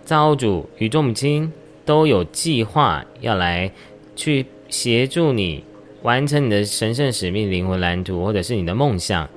[0.04, 1.50] 造物主、宇宙母亲
[1.86, 3.72] 都有计划要来
[4.18, 5.64] 去协助你。
[6.02, 9.30] 完成你的神圣使命、灵魂蓝图，或者是你的梦想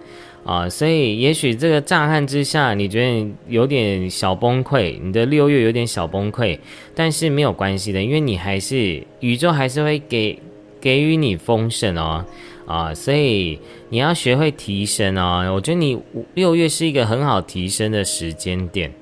[0.44, 0.68] 啊！
[0.68, 6.58] 所以，也许这个乍看之下，你觉得有点小崩溃，你的六月有点小崩溃，
[6.94, 10.38] 但是没有关系的，因为你还是宇宙还是会给
[10.80, 12.24] 给予你丰盛哦
[12.66, 12.92] 啊！
[12.92, 15.50] 所以你要学会提升哦。
[15.54, 15.98] 我觉得你
[16.34, 18.92] 六月是一个很好提升的时间点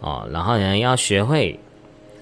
[0.00, 0.26] 哦。
[0.32, 1.58] 然后呢，要学会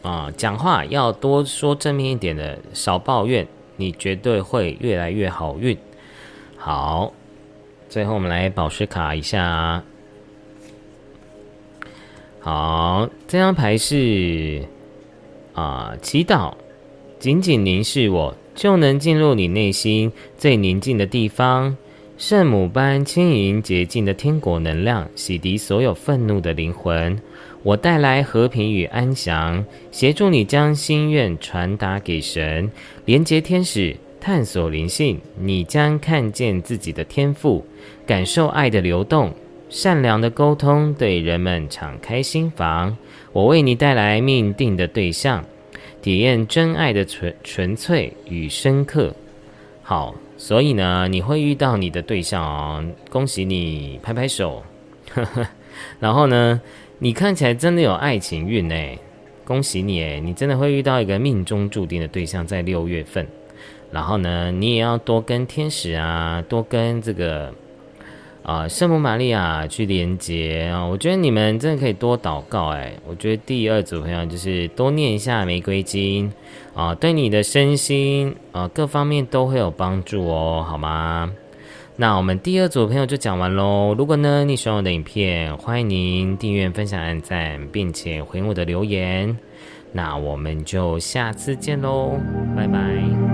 [0.03, 3.47] 啊，讲话要多说正面一点的，少抱怨。
[3.81, 5.79] 你绝对会越来越好运。
[6.57, 7.13] 好，
[7.89, 9.83] 最后我们来宝石卡一下。
[12.41, 14.63] 好，这张牌是
[15.55, 16.55] 啊，祈祷，
[17.19, 21.77] 紧紧凝视我，就能进入你内心最宁静的地方。
[22.19, 27.19] 圣母般轻盈洁净的天国能量，洗涤所有愤怒的灵魂。
[27.63, 32.71] 我带来和平与安详，协助你将心愿传达给神，
[33.05, 35.21] 连接天使，探索灵性。
[35.41, 37.65] 你将看见自己的天赋，
[38.09, 39.35] 感受爱的流动，
[39.69, 42.97] 善良的沟通，对人们敞开心房。
[43.35, 45.45] 我为你带来命定的对象。
[46.01, 49.15] 体验真爱的纯纯粹与深刻。
[49.83, 54.63] 好，所以呢，你会遇到你的对象哦，恭喜你，拍拍手。
[56.01, 56.59] 然后呢，
[57.01, 58.97] 你看起来真的有爱情运哎，
[59.45, 63.27] 恭喜你哎，你真的会遇到一个命中注定的对象，在六月份。
[63.93, 67.53] 然后呢，你也要多跟天使啊，多跟这个
[68.49, 70.83] 啊圣母玛利亚去连接啊。
[70.83, 72.95] 我觉得你们真的可以多祷告哎。
[73.07, 76.33] 我觉得第二组朋友就是多念一下玫瑰经
[76.75, 81.31] 啊，对你的身心啊各方面都会有帮助哦，好吗？
[81.97, 83.95] 那我们第二组朋友就讲完喽。
[83.99, 89.37] 如果呢你喜欢我的影片，欢迎您订阅、分享、按赞，并且回我的留言。
[89.93, 92.13] 那我们就下次见喽，
[92.57, 93.28] 拜拜。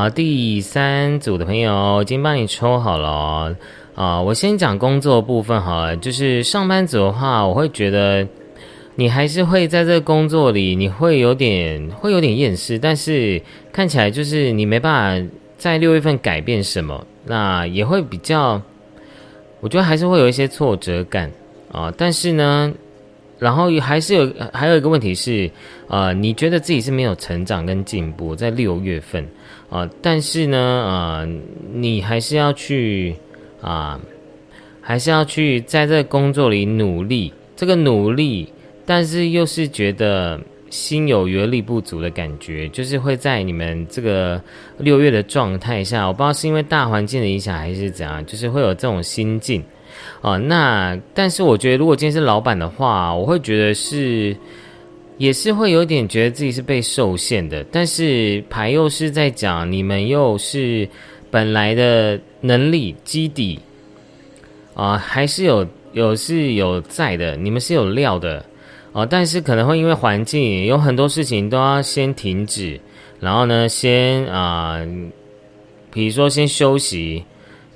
[0.00, 3.54] 好，第三组的朋友已经帮你抽好了
[3.94, 4.18] 啊！
[4.22, 8.26] 我先讲工作部分好了，就是上班族的话，我会觉得
[8.94, 18.62] 你还是会在这个工作里，你会有点会有点厌世，但是看起来就是你没办法在六月份改变什么，那也会比较，
[19.60, 21.30] 我觉得还是会有一些挫折感
[21.70, 21.92] 啊。
[21.94, 22.72] 但是呢，
[23.38, 25.50] 然后还是有还有一个问题是，
[25.88, 29.28] 呃，你觉得自己是没有成长跟进步，在六月份。
[29.70, 31.28] 啊，但是呢，呃，
[31.72, 33.14] 你还是要去
[33.62, 34.00] 啊，
[34.80, 37.32] 还是要去在这个工作里努力。
[37.54, 38.52] 这个努力，
[38.84, 40.40] 但是又是觉得
[40.70, 44.42] 心有余力不足的感觉，就是会在你们这个
[44.78, 49.62] 六月的状态下，我不知道是因为大环境的影响还是怎样，就是会有这种心境
[50.20, 50.36] 哦。
[50.36, 54.36] 那但是我觉得，如果今天是老板的话，我会觉得是。
[55.20, 60.88] 也是会有点觉得自己是被受限的，但是牌又是在讲你们又是
[61.30, 63.58] 本来的能力基底
[64.72, 68.42] 啊，还是有有是有在的，你们是有料的
[68.94, 72.80] 啊，但是可能会因为环境有很多事情都要先停止，
[73.20, 74.80] 然后呢，先啊，
[75.92, 77.22] 比如说先休息，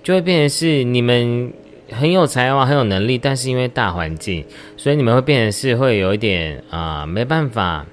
[0.02, 1.52] 就会变成是你们。
[1.90, 4.42] 很有才华，很有能力，但是因为大环境，
[4.76, 7.84] 所以你们会变成是会有一点啊，没办法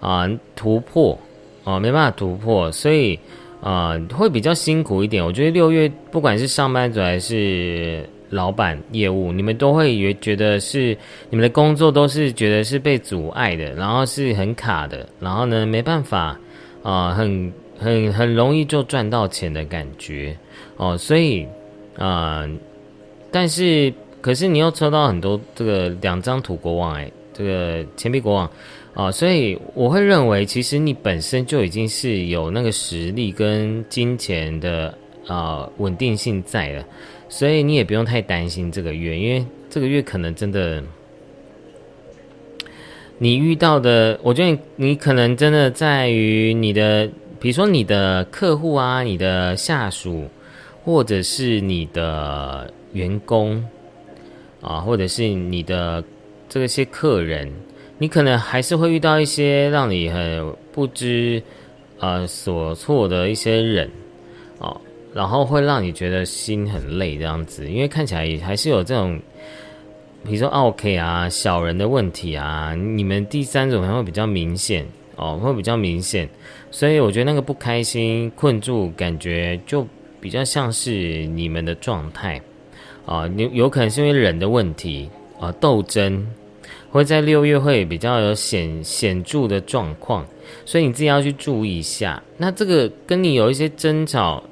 [0.00, 1.16] 啊突破
[1.62, 3.18] 啊，没办法突破，所以
[3.60, 5.24] 啊会比较辛苦一点。
[5.24, 10.96] 我觉得六月不管是上班族还是老板业务，你们都会也觉得是
[11.30, 16.36] 你们的工作都是觉得是被阻碍的，然后是很卡的，然后呢没办法
[16.82, 20.36] 啊，很很很容易就赚到钱的感觉
[20.76, 21.46] 哦，所以
[21.96, 22.44] 啊。
[23.30, 28.50] 但是，可是你又抽到很多这个两张土国王哎，这个钱币国王
[28.94, 34.96] 啊，所以我会认为，其实你本身就已经是有那个实力跟金钱的
[35.26, 36.84] 啊稳定性在了，
[37.28, 40.82] 所以你也不用太担心这个月，因为这个月可能真的
[43.18, 47.06] 你遇到的，我觉得你可能真的在于你的，
[47.38, 50.24] 比如说你的客户啊，你的下属，
[50.84, 52.72] 或者是你的。
[52.96, 53.62] 员工
[54.60, 56.02] 啊，或者是你的
[56.48, 57.52] 这些客人，
[57.98, 61.42] 你可能还是会遇到一些让你很不知
[61.98, 63.90] 呃所措的一些人
[64.58, 64.80] 哦，
[65.14, 69.20] 然后会让你觉得心很累这样子，因为看起来也还是有这种，
[70.24, 74.86] 比如说 OK 啊小人的问题啊，你们第三种可能会比较明显
[75.16, 76.28] 哦，会比较明显，
[76.70, 79.86] 所以我觉得那个不开心困住感觉就
[80.20, 82.40] 比较像是你们的状态。
[83.06, 86.26] 啊，有有可能是因为人的问题啊，斗争
[86.90, 90.26] 会在六月会比较有显显著的状况，
[90.64, 92.20] 所以你自己要去注意一下。
[92.36, 94.42] 那这个跟你有一些争吵、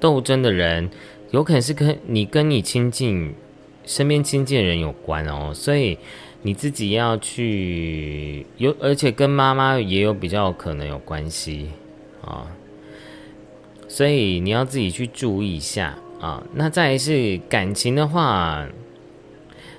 [0.00, 0.90] 斗争的人，
[1.30, 3.32] 有可能是跟你跟你亲近、
[3.84, 5.96] 身边亲近的人有关哦，所以
[6.42, 11.68] 你自己要去有，而且跟妈妈也有比较可能有关系
[12.24, 12.50] 啊，
[13.86, 15.96] 所以你要自己去注意一下。
[16.20, 18.66] 啊，那再是感情的话，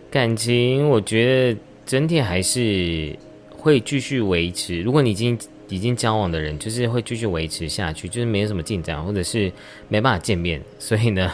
[0.10, 3.16] 感情我觉得整体还是
[3.56, 4.82] 会继续维持。
[4.82, 5.38] 如果你已经
[5.70, 9.52] 已经交往的人，就是会继续维持下去，就是没有什么进展，或者是
[9.88, 11.32] 没办法见面，所以呢，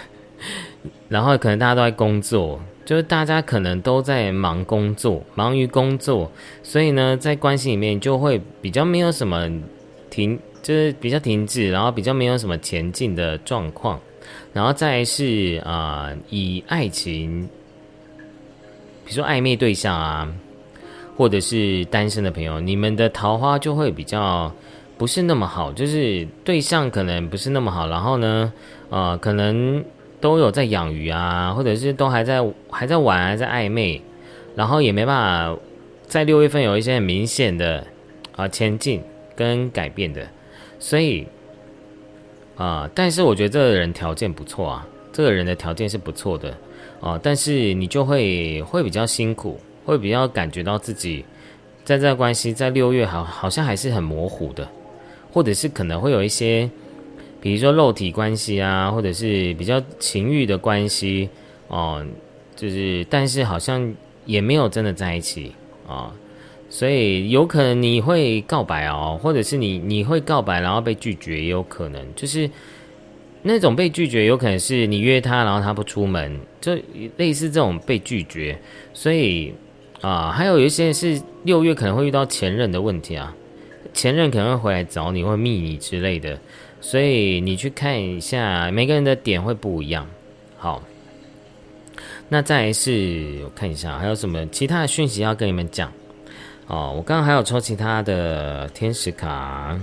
[1.07, 6.29] 然后可能大家都在工作，就是大家可能都在忙工作，忙于工作，
[6.61, 9.49] 所以呢，在关系里面就会比较没有什么
[10.09, 13.97] 停，就是比较停滞，然后比较没有什么前进的状况。
[14.53, 17.47] 然后再是啊，以爱情
[19.05, 20.27] 比如说暧昧对象啊，
[21.15, 24.51] 或者是单身的朋友，你们的桃花就会比较
[24.97, 28.51] 不是那么好，就是对象可能不是那么好，然后呢，
[28.89, 29.83] 呃，可能
[30.19, 34.01] 都有在养鱼啊，或者是都还在还在玩，还在暧昧，
[34.55, 35.61] 然后也没办法
[36.07, 37.85] 在六月份有一些很明显的
[38.35, 39.01] 啊前进
[39.35, 40.27] 跟改变的，
[40.79, 41.27] 所以
[42.57, 44.87] 啊，但是我觉得这个人条件不错啊。
[45.13, 46.55] 这个人的条件是不错的，
[46.99, 51.25] 哦，但是你就会会比较辛苦，会比较感觉到自己
[51.83, 54.69] 在这关系在六月好好像还是很模糊的，
[55.31, 56.69] 或者是可能会有一些，
[57.41, 61.27] 比如说肉体关系啊，或者是比较情欲的关系，
[61.67, 62.05] 哦，
[62.55, 63.91] 就是但是好像
[64.25, 65.51] 也没有真的在一起
[65.87, 66.13] 啊，
[66.69, 72.49] 所以有可能你会告白哦，或者是你你会告白然后被拒绝，也有可能就是。
[73.43, 76.75] 那种被拒绝，有可能是你约他，然后他不出门，就
[77.15, 78.59] 类似这种被拒绝。
[78.93, 79.53] 所以
[80.01, 83.33] 啊，还有一些是六月可能会遇到前任的问题啊，
[83.93, 86.37] 前任可能会回来找你，或密你之类的。
[86.81, 90.05] 所以你去看一下，每个人的点会不一样。
[90.57, 90.83] 好，
[92.27, 95.89] 那再来是我看一下还有什么其他的讯息要跟你们讲
[96.67, 96.93] 哦。
[96.95, 99.79] 我刚刚还有抽其他的天使卡。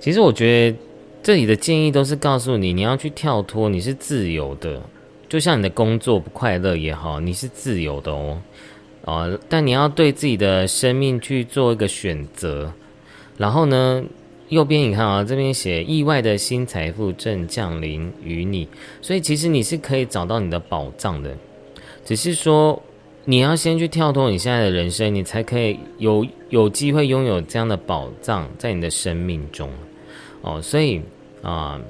[0.00, 0.78] 其实我觉得
[1.22, 4.82] 这里的建议都是告诉你，你要去跳脱，你是自由的。
[5.30, 8.40] 就像你的工作不快乐也好，你是自由的哦。
[9.06, 12.72] 啊，但你要对自己的生命去做一个选择。
[13.38, 14.04] 然后呢，
[14.50, 18.68] 右边你看啊，这边写意外的新财富正降临于你，
[19.00, 21.34] 所以其实你是可以找到你的宝藏的。
[22.04, 22.80] 只是说
[23.24, 29.70] 你要先去跳脱你现在的人生，你才可以有有机会拥有这样的宝藏在你的生命中。
[30.42, 31.00] 哦，所以
[31.40, 31.80] 啊，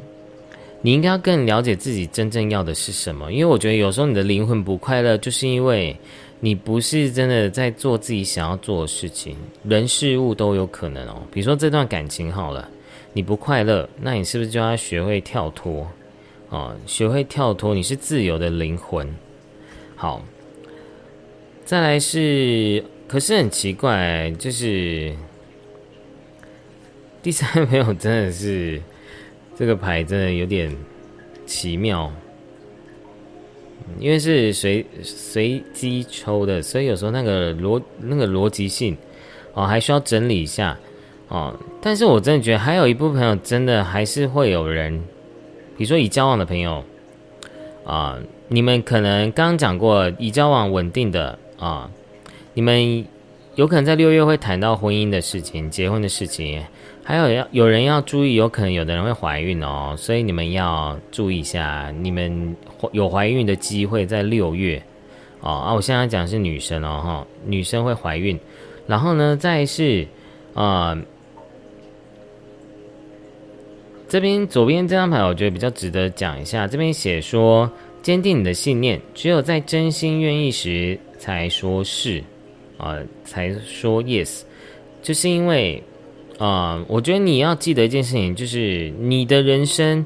[0.81, 3.33] 你应该要更了解自己真正要的是什么。
[3.33, 5.97] 因为我觉得有时候你的灵魂不快乐，就是因为
[6.41, 9.37] 你不是真的在做自己想要做的事情。
[9.65, 11.23] 人事物都有可能哦。
[11.33, 12.69] 比如说这段感情好了，
[13.13, 15.87] 你不快乐，那你是不是就要学会跳脱？
[16.51, 19.13] 哦，学会跳脱，你是自由的灵魂。
[19.97, 20.25] 好，
[21.65, 25.15] 再来是，可是很奇怪，就是。
[27.23, 28.83] 第三位朋友真的是
[29.57, 30.77] 这个牌真的有点
[31.47, 32.13] 奇妙，
[33.99, 38.97] 因为是随随机抽的，所以有时候那个逻那个逻辑性
[39.53, 40.79] 哦还需要整理一下
[41.29, 41.55] 哦。
[41.81, 44.99] 但是我真的觉得还有一部分朋友真的还是会有人，
[45.77, 46.83] 比如说已交往的朋友
[47.85, 48.19] 啊，
[48.49, 51.91] 你们可能刚刚讲过已交往稳定的啊，
[52.55, 53.05] 你们
[53.55, 56.63] 有可能在六月会谈到婚姻的事情、结婚的事情。
[57.07, 62.57] 还有要有人要注意，有可能有的人会怀孕哦，所以你们要注意一下，你们
[62.93, 64.83] 有怀孕的机会在六月
[65.41, 65.75] 哦啊！
[65.75, 68.41] 我现在讲是女生哦哈，女生会怀孕，
[68.87, 70.07] 然后呢，再是
[70.55, 70.97] 啊，
[74.09, 82.25] 这边左边这张牌我觉得比较值得讲一下，这边写说坚定你的信念，只有在真心愿意时才说是
[82.79, 84.41] 啊，才说 yes，
[85.03, 85.83] 就是因为。
[86.39, 90.05] 啊，我觉得你要记得一件事情，就是你的人生，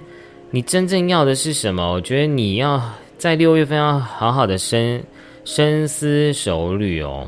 [0.51, 1.93] 你真正要的是什么？
[1.93, 2.83] 我觉得你要
[3.17, 5.03] 在六月份要好好的深
[5.45, 7.27] 深思熟虑哦。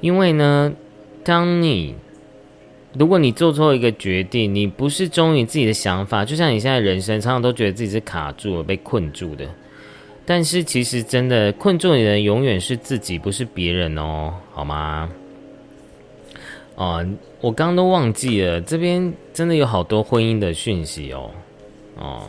[0.00, 0.72] 因为呢，
[1.24, 1.94] 当你
[2.92, 9.48] 如果你做错一个决定，你不是忠于自己的想法，就像你现在人生常常都觉得自己是卡住了、被困住的，
[10.26, 15.08] 但是其实真的困住你的永远是自己，不是别人哦，好吗？
[16.78, 17.04] 啊，
[17.40, 21.30] 我刚刚都忘记了，这边真的有好多婚姻的讯息哦，
[21.96, 22.22] 哦，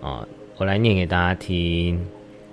[0.00, 0.28] 啊，
[0.58, 2.06] 我来念给大家听。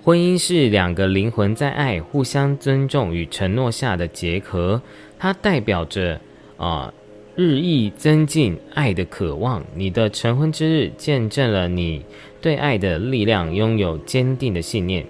[0.03, 4.81] 婚姻是两个灵魂在爱、互相尊重与承诺下的结合，
[5.19, 6.19] 它代表着
[6.57, 6.91] 啊
[7.35, 9.63] 日益增进爱的渴望。
[9.75, 12.03] 你的成婚之日见证了你
[12.41, 15.05] 对爱的力量，拥有坚定的信念，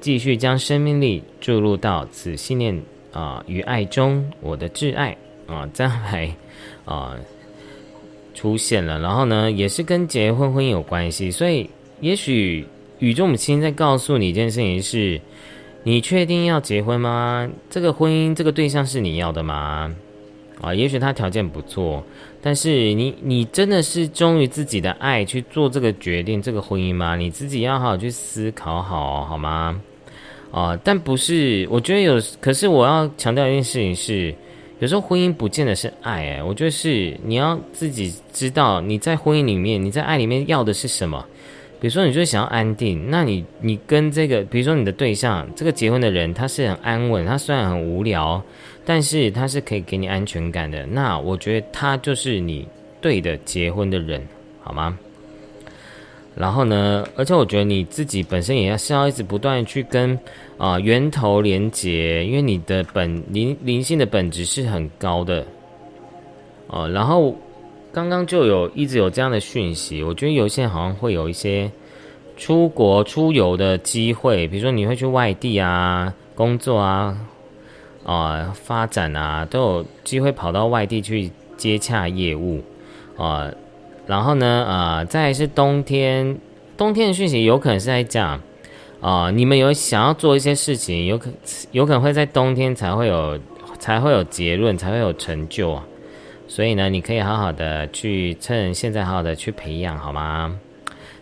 [0.00, 2.82] 继续将生命力注入到此信念。
[3.12, 6.34] 啊，与爱中，我的挚爱啊， 这样来
[6.84, 7.14] 啊
[8.34, 8.98] 出现了。
[8.98, 11.30] 然后呢，也是跟结婚婚姻有关系。
[11.30, 11.68] 所以，
[12.00, 12.66] 也许
[12.98, 15.20] 宇宙母亲在告诉你一件事情：是，
[15.84, 17.48] 你确定要结婚吗？
[17.68, 19.94] 这个婚姻，这个对象是你要的吗？
[20.60, 22.04] 啊，也许他条件不错，
[22.40, 27.16] 但是你，你真的是忠于自己的爱去做这个决定，这个婚姻吗？
[27.16, 29.80] 你自己要好好去思考好，好吗？
[30.52, 34.34] 啊，但不是，我觉得有，可是我要强调一件事情是，
[34.80, 41.24] 有时候婚姻不见得是爱，哎，我觉得是你要自己知道你在婚姻里面，你在爱里面要的是什么。
[41.80, 48.40] 比如说，你就想要安定，那你你跟这个，比如说你的对象，这个结婚的人，他是很安稳，他虽然很无聊，
[48.84, 50.86] 但是他是可以给你安全感的。
[50.86, 52.68] 那我觉得他就是你
[53.00, 54.24] 对的结婚的人，
[54.60, 54.96] 好吗？
[56.34, 60.18] 然后呢，而且我觉得你自己本身也要是要一直不断去跟
[60.58, 65.44] 啊源头连接，因为你的本灵灵性的本质是很高的
[66.66, 66.88] 哦。
[66.88, 67.34] 然后。
[67.94, 71.70] 刚刚就有一直有这样的讯息，我觉得有一些好像会有一些
[72.38, 77.14] 出国出游的机会，比如说你会去外地啊工作啊
[78.02, 82.62] 啊发展啊，都有机会跑到外地去接洽业务
[83.18, 83.52] 啊。
[84.06, 86.36] 然后呢啊，再是冬天，
[86.76, 88.40] 冬天的讯息有可能是在讲
[89.00, 91.30] 啊，你们有想要做一些事情，有可
[91.70, 93.38] 有可能会在冬天才会有
[93.78, 95.84] 才会有结论，才会有成就啊。
[96.48, 100.58] 所以呢，你可以好好的去趁现在好好的去培养，好吗？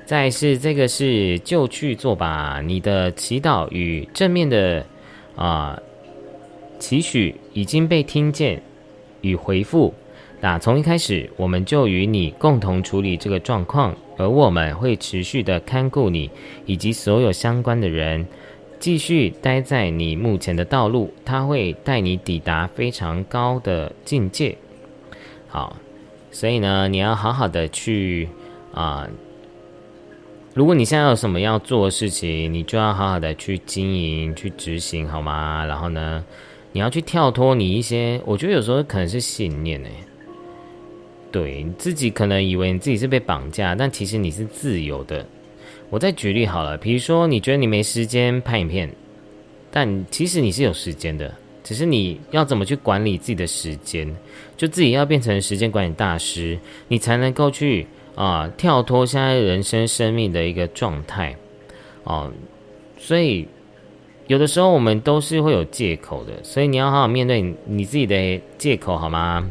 [0.07, 2.61] 再是这个是就去做吧。
[2.65, 4.85] 你的祈祷与正面的
[5.37, 5.79] 啊
[6.81, 8.61] 期许已经被听见
[9.21, 9.95] 与回复。
[10.43, 16.31] 那从一开始，我们就与你共同处理这个状况，而我们会持续的看顾你
[16.65, 18.27] 以及所有相关的人，
[18.79, 24.57] 继续待在你目前的道路，他会带你抵达非常高的境界。
[25.47, 25.77] 好，
[26.31, 28.27] 所以呢，你要好好的去
[28.73, 29.07] 啊。
[30.55, 35.67] 如果你现在有什么要做的事情，你就要好好的去经营、去执行，好吗？
[35.67, 36.25] 然后呢，
[36.73, 39.91] 你要去跳脱你一些，我觉得有时候可能是信念诶。
[41.31, 45.25] 对你自己可能以为你自己是被绑架，但其实你是自由的。
[45.89, 48.91] 我再举例好了，比如说你觉得你没时间拍影片，
[49.71, 51.35] 但其实你是有时间的。
[51.63, 54.09] 只是你要怎么去管理自己的时间，
[54.57, 56.59] 就自己要变成时间管理大师，
[56.89, 61.37] 你才能够去啊跳脱现在人生生命的一个状态
[62.05, 62.33] 哦。
[62.99, 63.47] 所以
[64.27, 69.49] 有的时候我们都是会有借口的，所以你要好好面对你你自己的借口，好吗？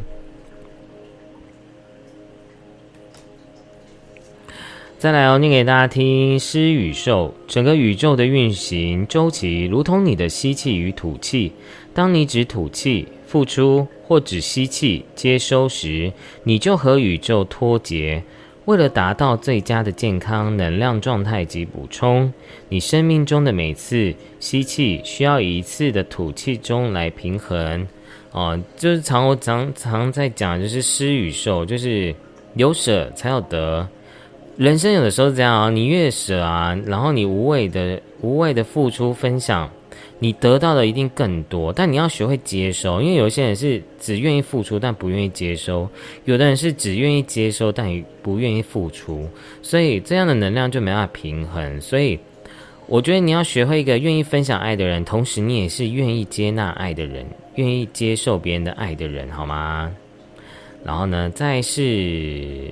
[5.00, 11.52] 再来哦，念给大家听：施与受，整个宇宙的运行周期，如同你的吸气与吐气。
[11.94, 16.12] 当你只吐气、付出，或只吸气、接收时，
[16.44, 18.22] 你就和宇宙脱节。
[18.66, 22.30] 为了达到最佳的健康能量状态及补充，
[22.68, 27.88] 你生命中的每次吸气需要一次的吐气中来平衡。
[28.32, 32.14] 哦，就是常我常常在讲，就是施与受，就是
[32.54, 33.88] 有舍才有得。
[34.60, 39.70] 人生有的时候这样啊，你越舍啊，然后你无谓的、无谓的付出分享，
[40.18, 41.72] 你得到的一定更多。
[41.72, 45.88] 但你要学会接收，因为有些人是只愿意付出，但不愿意接收；
[46.26, 49.26] 有的人是只愿意接收，但不愿意付出。
[49.62, 51.80] 所以这样的能量就没办法平衡。
[51.80, 52.18] 所以
[52.86, 59.90] 我觉得你要学会一个愿意分享爱的人，同时你也是愿意接纳爱的人，愿意接受别人的爱的人，好吗？
[60.84, 62.70] 然后呢，再是。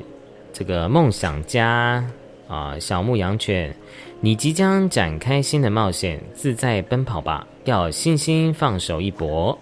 [0.58, 2.04] 这个梦想家
[2.48, 3.72] 啊，小牧羊犬，
[4.20, 9.56] 你即将展开新的冒险，自在奔跑吧，要有信心，放手一搏。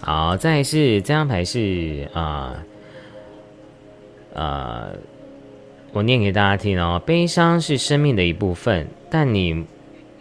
[0.00, 2.62] 好，再是这张牌是啊，
[4.32, 4.90] 呃，
[5.92, 7.02] 我念给大家听哦。
[7.04, 9.66] 悲伤是生命的一部分，但你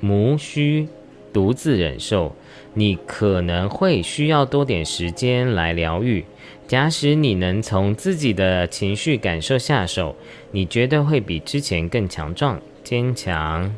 [0.02, 0.88] 无需
[1.32, 2.36] 独自忍受，
[2.74, 6.26] 你可能会需要多点时间来疗愈。
[6.74, 10.16] 假使你能从自己的情绪感受下手，
[10.50, 13.72] 你绝对会比之前更强壮、坚强。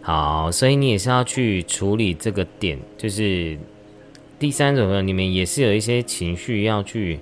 [0.00, 3.56] 好，所以你也是要去处理这个点，就是
[4.40, 7.20] 第三种呢，你们也是有一些情绪要去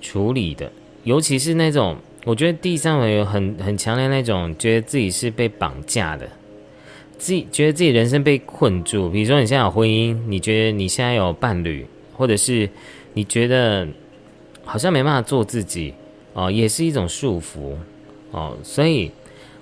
[0.00, 0.72] 处理的，
[1.04, 6.28] 尤其是那种，我觉得第三种有很很强烈那种，觉得自己是被绑架的，
[7.16, 9.08] 自己觉得自己人生被困住。
[9.08, 12.68] 比如说你现在有婚姻，你觉得你现在有伴侣，或者是
[13.12, 13.86] 你觉得。
[14.64, 15.94] 好像没办法做自己
[16.32, 17.74] 哦，也是一种束缚
[18.30, 18.56] 哦。
[18.62, 19.10] 所以，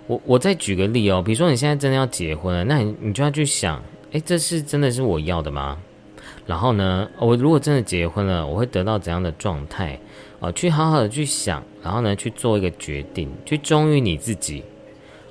[0.07, 3.83] 我我再举个例哦，比如说你现在真的要结婚了，那你你就要去想，
[4.13, 5.79] 哎，这是真的是我要的吗？
[6.47, 9.99] 然后呢，我如果真的结婚了，我会得到怎样的状态？
[10.41, 14.65] 哦，去好好的去想，然后呢，去做一个决定，去忠于你自己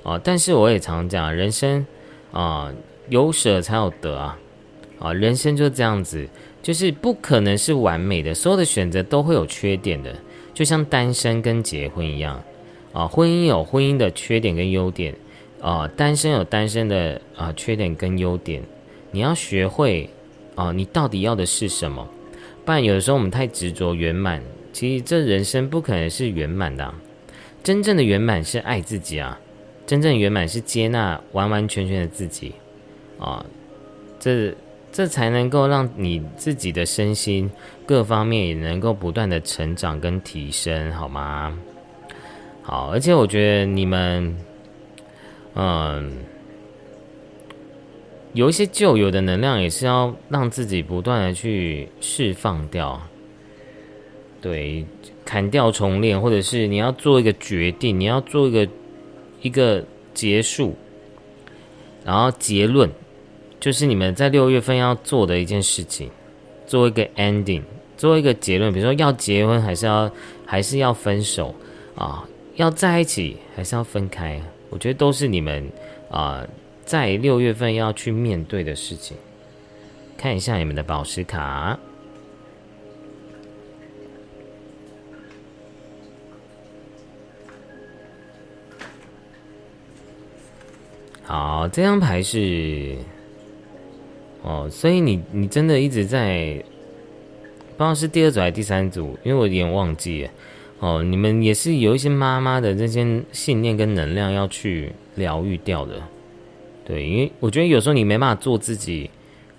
[0.02, 0.18] 哦。
[0.22, 1.84] 但是我也常讲，人生
[2.32, 2.72] 啊，
[3.10, 4.38] 有舍才有得啊，
[4.98, 6.26] 啊，人生就这样子。
[6.62, 10.14] 就是不可能是完美的，所有的选择都会有缺点的，
[10.54, 12.40] 就像单身跟结婚一样，
[12.92, 15.14] 啊，婚姻有婚姻的缺点跟优点，
[15.60, 18.62] 啊，单身有单身的啊缺点跟优点，
[19.10, 20.08] 你要学会
[20.54, 22.08] 啊，你到底要的是什么？
[22.64, 24.40] 不然有的时候我们太执着圆满，
[24.72, 26.94] 其实这人生不可能是圆满的。
[27.64, 29.40] 真正的圆满是爱自己啊，
[29.84, 32.52] 真正圆满是接纳完完全全的自己
[33.18, 33.44] 啊，
[34.20, 34.54] 这
[34.92, 37.50] 这才能够让你自己的身心
[37.86, 41.58] 各方面也能够不断的成长跟提升，好吗？
[42.62, 44.36] 好，而且我觉得你们，
[45.54, 46.12] 嗯，
[48.34, 53.02] 有一些旧有的能量，也是要让自己不断的去释放掉，
[54.40, 54.84] 对，
[55.24, 58.68] 砍掉重练，或者是你要做一个决定，你要做一个
[59.40, 59.84] 一个
[60.14, 60.76] 结束，
[62.04, 62.88] 然后结论，
[63.62, 66.10] 就是你们在六月份要做的一件事情，
[66.66, 67.62] 做一个 ending，
[67.96, 70.10] 做一个结论，比如说要结婚，还是要
[70.44, 71.54] 还是要分手
[71.94, 72.28] 啊？
[72.56, 74.42] 要在一起还是要分开？
[74.68, 75.70] 我觉得都是你们
[76.10, 76.44] 啊，
[76.84, 79.16] 在六月份要去面对的事情。
[80.18, 81.78] 看一下你们的宝石卡。
[91.22, 92.96] 好，这张牌是
[94.42, 96.62] 哦，所以你你真的一直在，
[97.76, 100.30] 不知道是第二组还是第三组，因为我有点忘记了。
[100.80, 106.02] 哦，你们也是有一些妈妈的这些信念跟能量要去疗愈掉的，
[106.84, 109.08] 对，因为我觉得有时候你没办法做自己，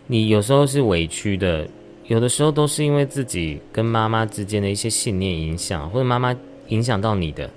[0.08, 1.66] 你有时候是委屈的，
[2.08, 6.36] 有的时候都是因为自己跟妈妈之间的一些信念影响，或者妈妈
[6.68, 7.50] 影响到你的，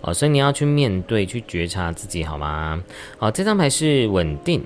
[0.00, 2.80] 哦，所以你要去面对，去觉察自己，好吗？
[3.18, 4.62] 好，这张牌是稳定，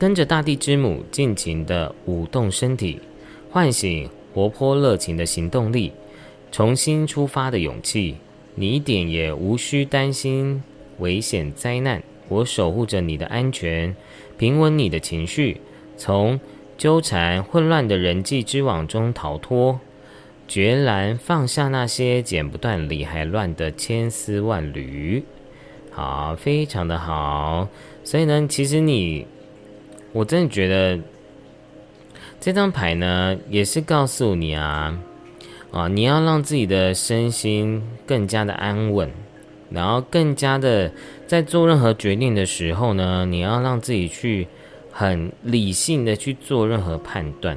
[0.00, 2.98] 跟着大地之母尽情的舞动身体，
[3.50, 5.92] 唤醒活泼热情的行动力。
[6.50, 8.16] 重新出发的勇气，
[8.54, 10.62] 你一点也无需担心
[11.00, 12.02] 危险灾难。
[12.28, 13.94] 我守护着你的安全，
[14.38, 15.60] 平稳你的情绪，
[15.98, 16.40] 从
[16.78, 19.80] 纠缠混乱的人际之网中逃脱，
[20.48, 25.22] 决然放下那些剪不断理还乱的千丝万缕。
[25.90, 27.68] 好，非常的好。
[28.02, 29.26] 所以呢，其实你，
[30.12, 30.98] 我真的觉得
[32.40, 34.98] 这张牌呢，也是告诉你啊。
[35.72, 39.08] 啊，你要让自己的身心更加的安稳，
[39.70, 40.90] 然后更加的
[41.28, 44.48] 在做任何决定的时候呢，你要让自己去
[44.90, 47.56] 很理性的去做任何判断，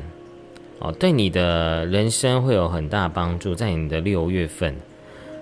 [0.78, 4.76] 哦，对你的人生会有很大帮助，在你的六月份，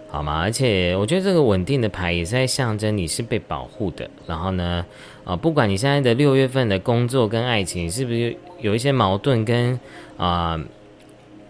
[0.10, 0.40] 好吗？
[0.40, 4.10] 而且我觉得这个稳定的牌也是在象征你是被保护的。
[4.26, 4.86] 然后呢，
[5.24, 9.80] 啊，不管你现在的六月份的工作跟爱情是不是有一些矛盾跟
[10.18, 10.62] 啊。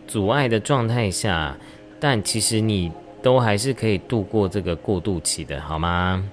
[0.07, 1.55] 阻碍的状态下，
[1.97, 2.91] 但其实你
[3.23, 6.29] 都还是可以度过这个过渡期的，好吗？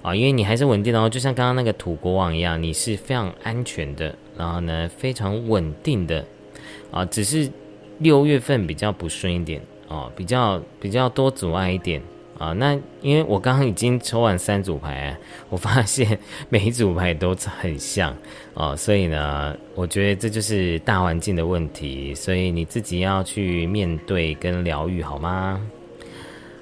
[0.00, 6.24] 啊，因为你还是稳定的哦，就像刚刚那个土国王一样，你是非常安全的，然后呢非常稳定的，
[6.90, 7.50] 啊，只是
[7.98, 12.00] 六月份比较不顺一点哦，比较比较多阻碍一点。
[12.38, 15.16] 啊，那因为我刚刚已经抽完三组牌，
[15.50, 16.18] 我发现
[16.48, 18.16] 每一组牌都很像
[18.54, 25.60] 哦，所以呢，我觉得这就是大环境的问题，所以你自己要去面对跟疗愈，好吗？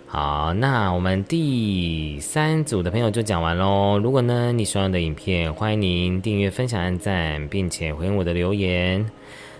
[0.08, 3.98] 好，那我们第三组的朋友就讲完喽。
[3.98, 9.04] 如果呢你喜欢我的影片，欢迎您订阅、分享、按赞，并且回应我的留言。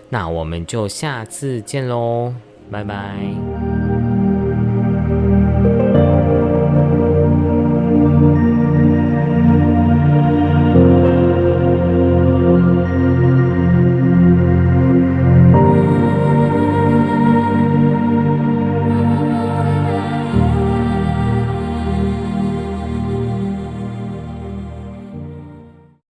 [0.09, 2.33] 那我们就下次见喽，
[2.71, 3.86] 拜拜。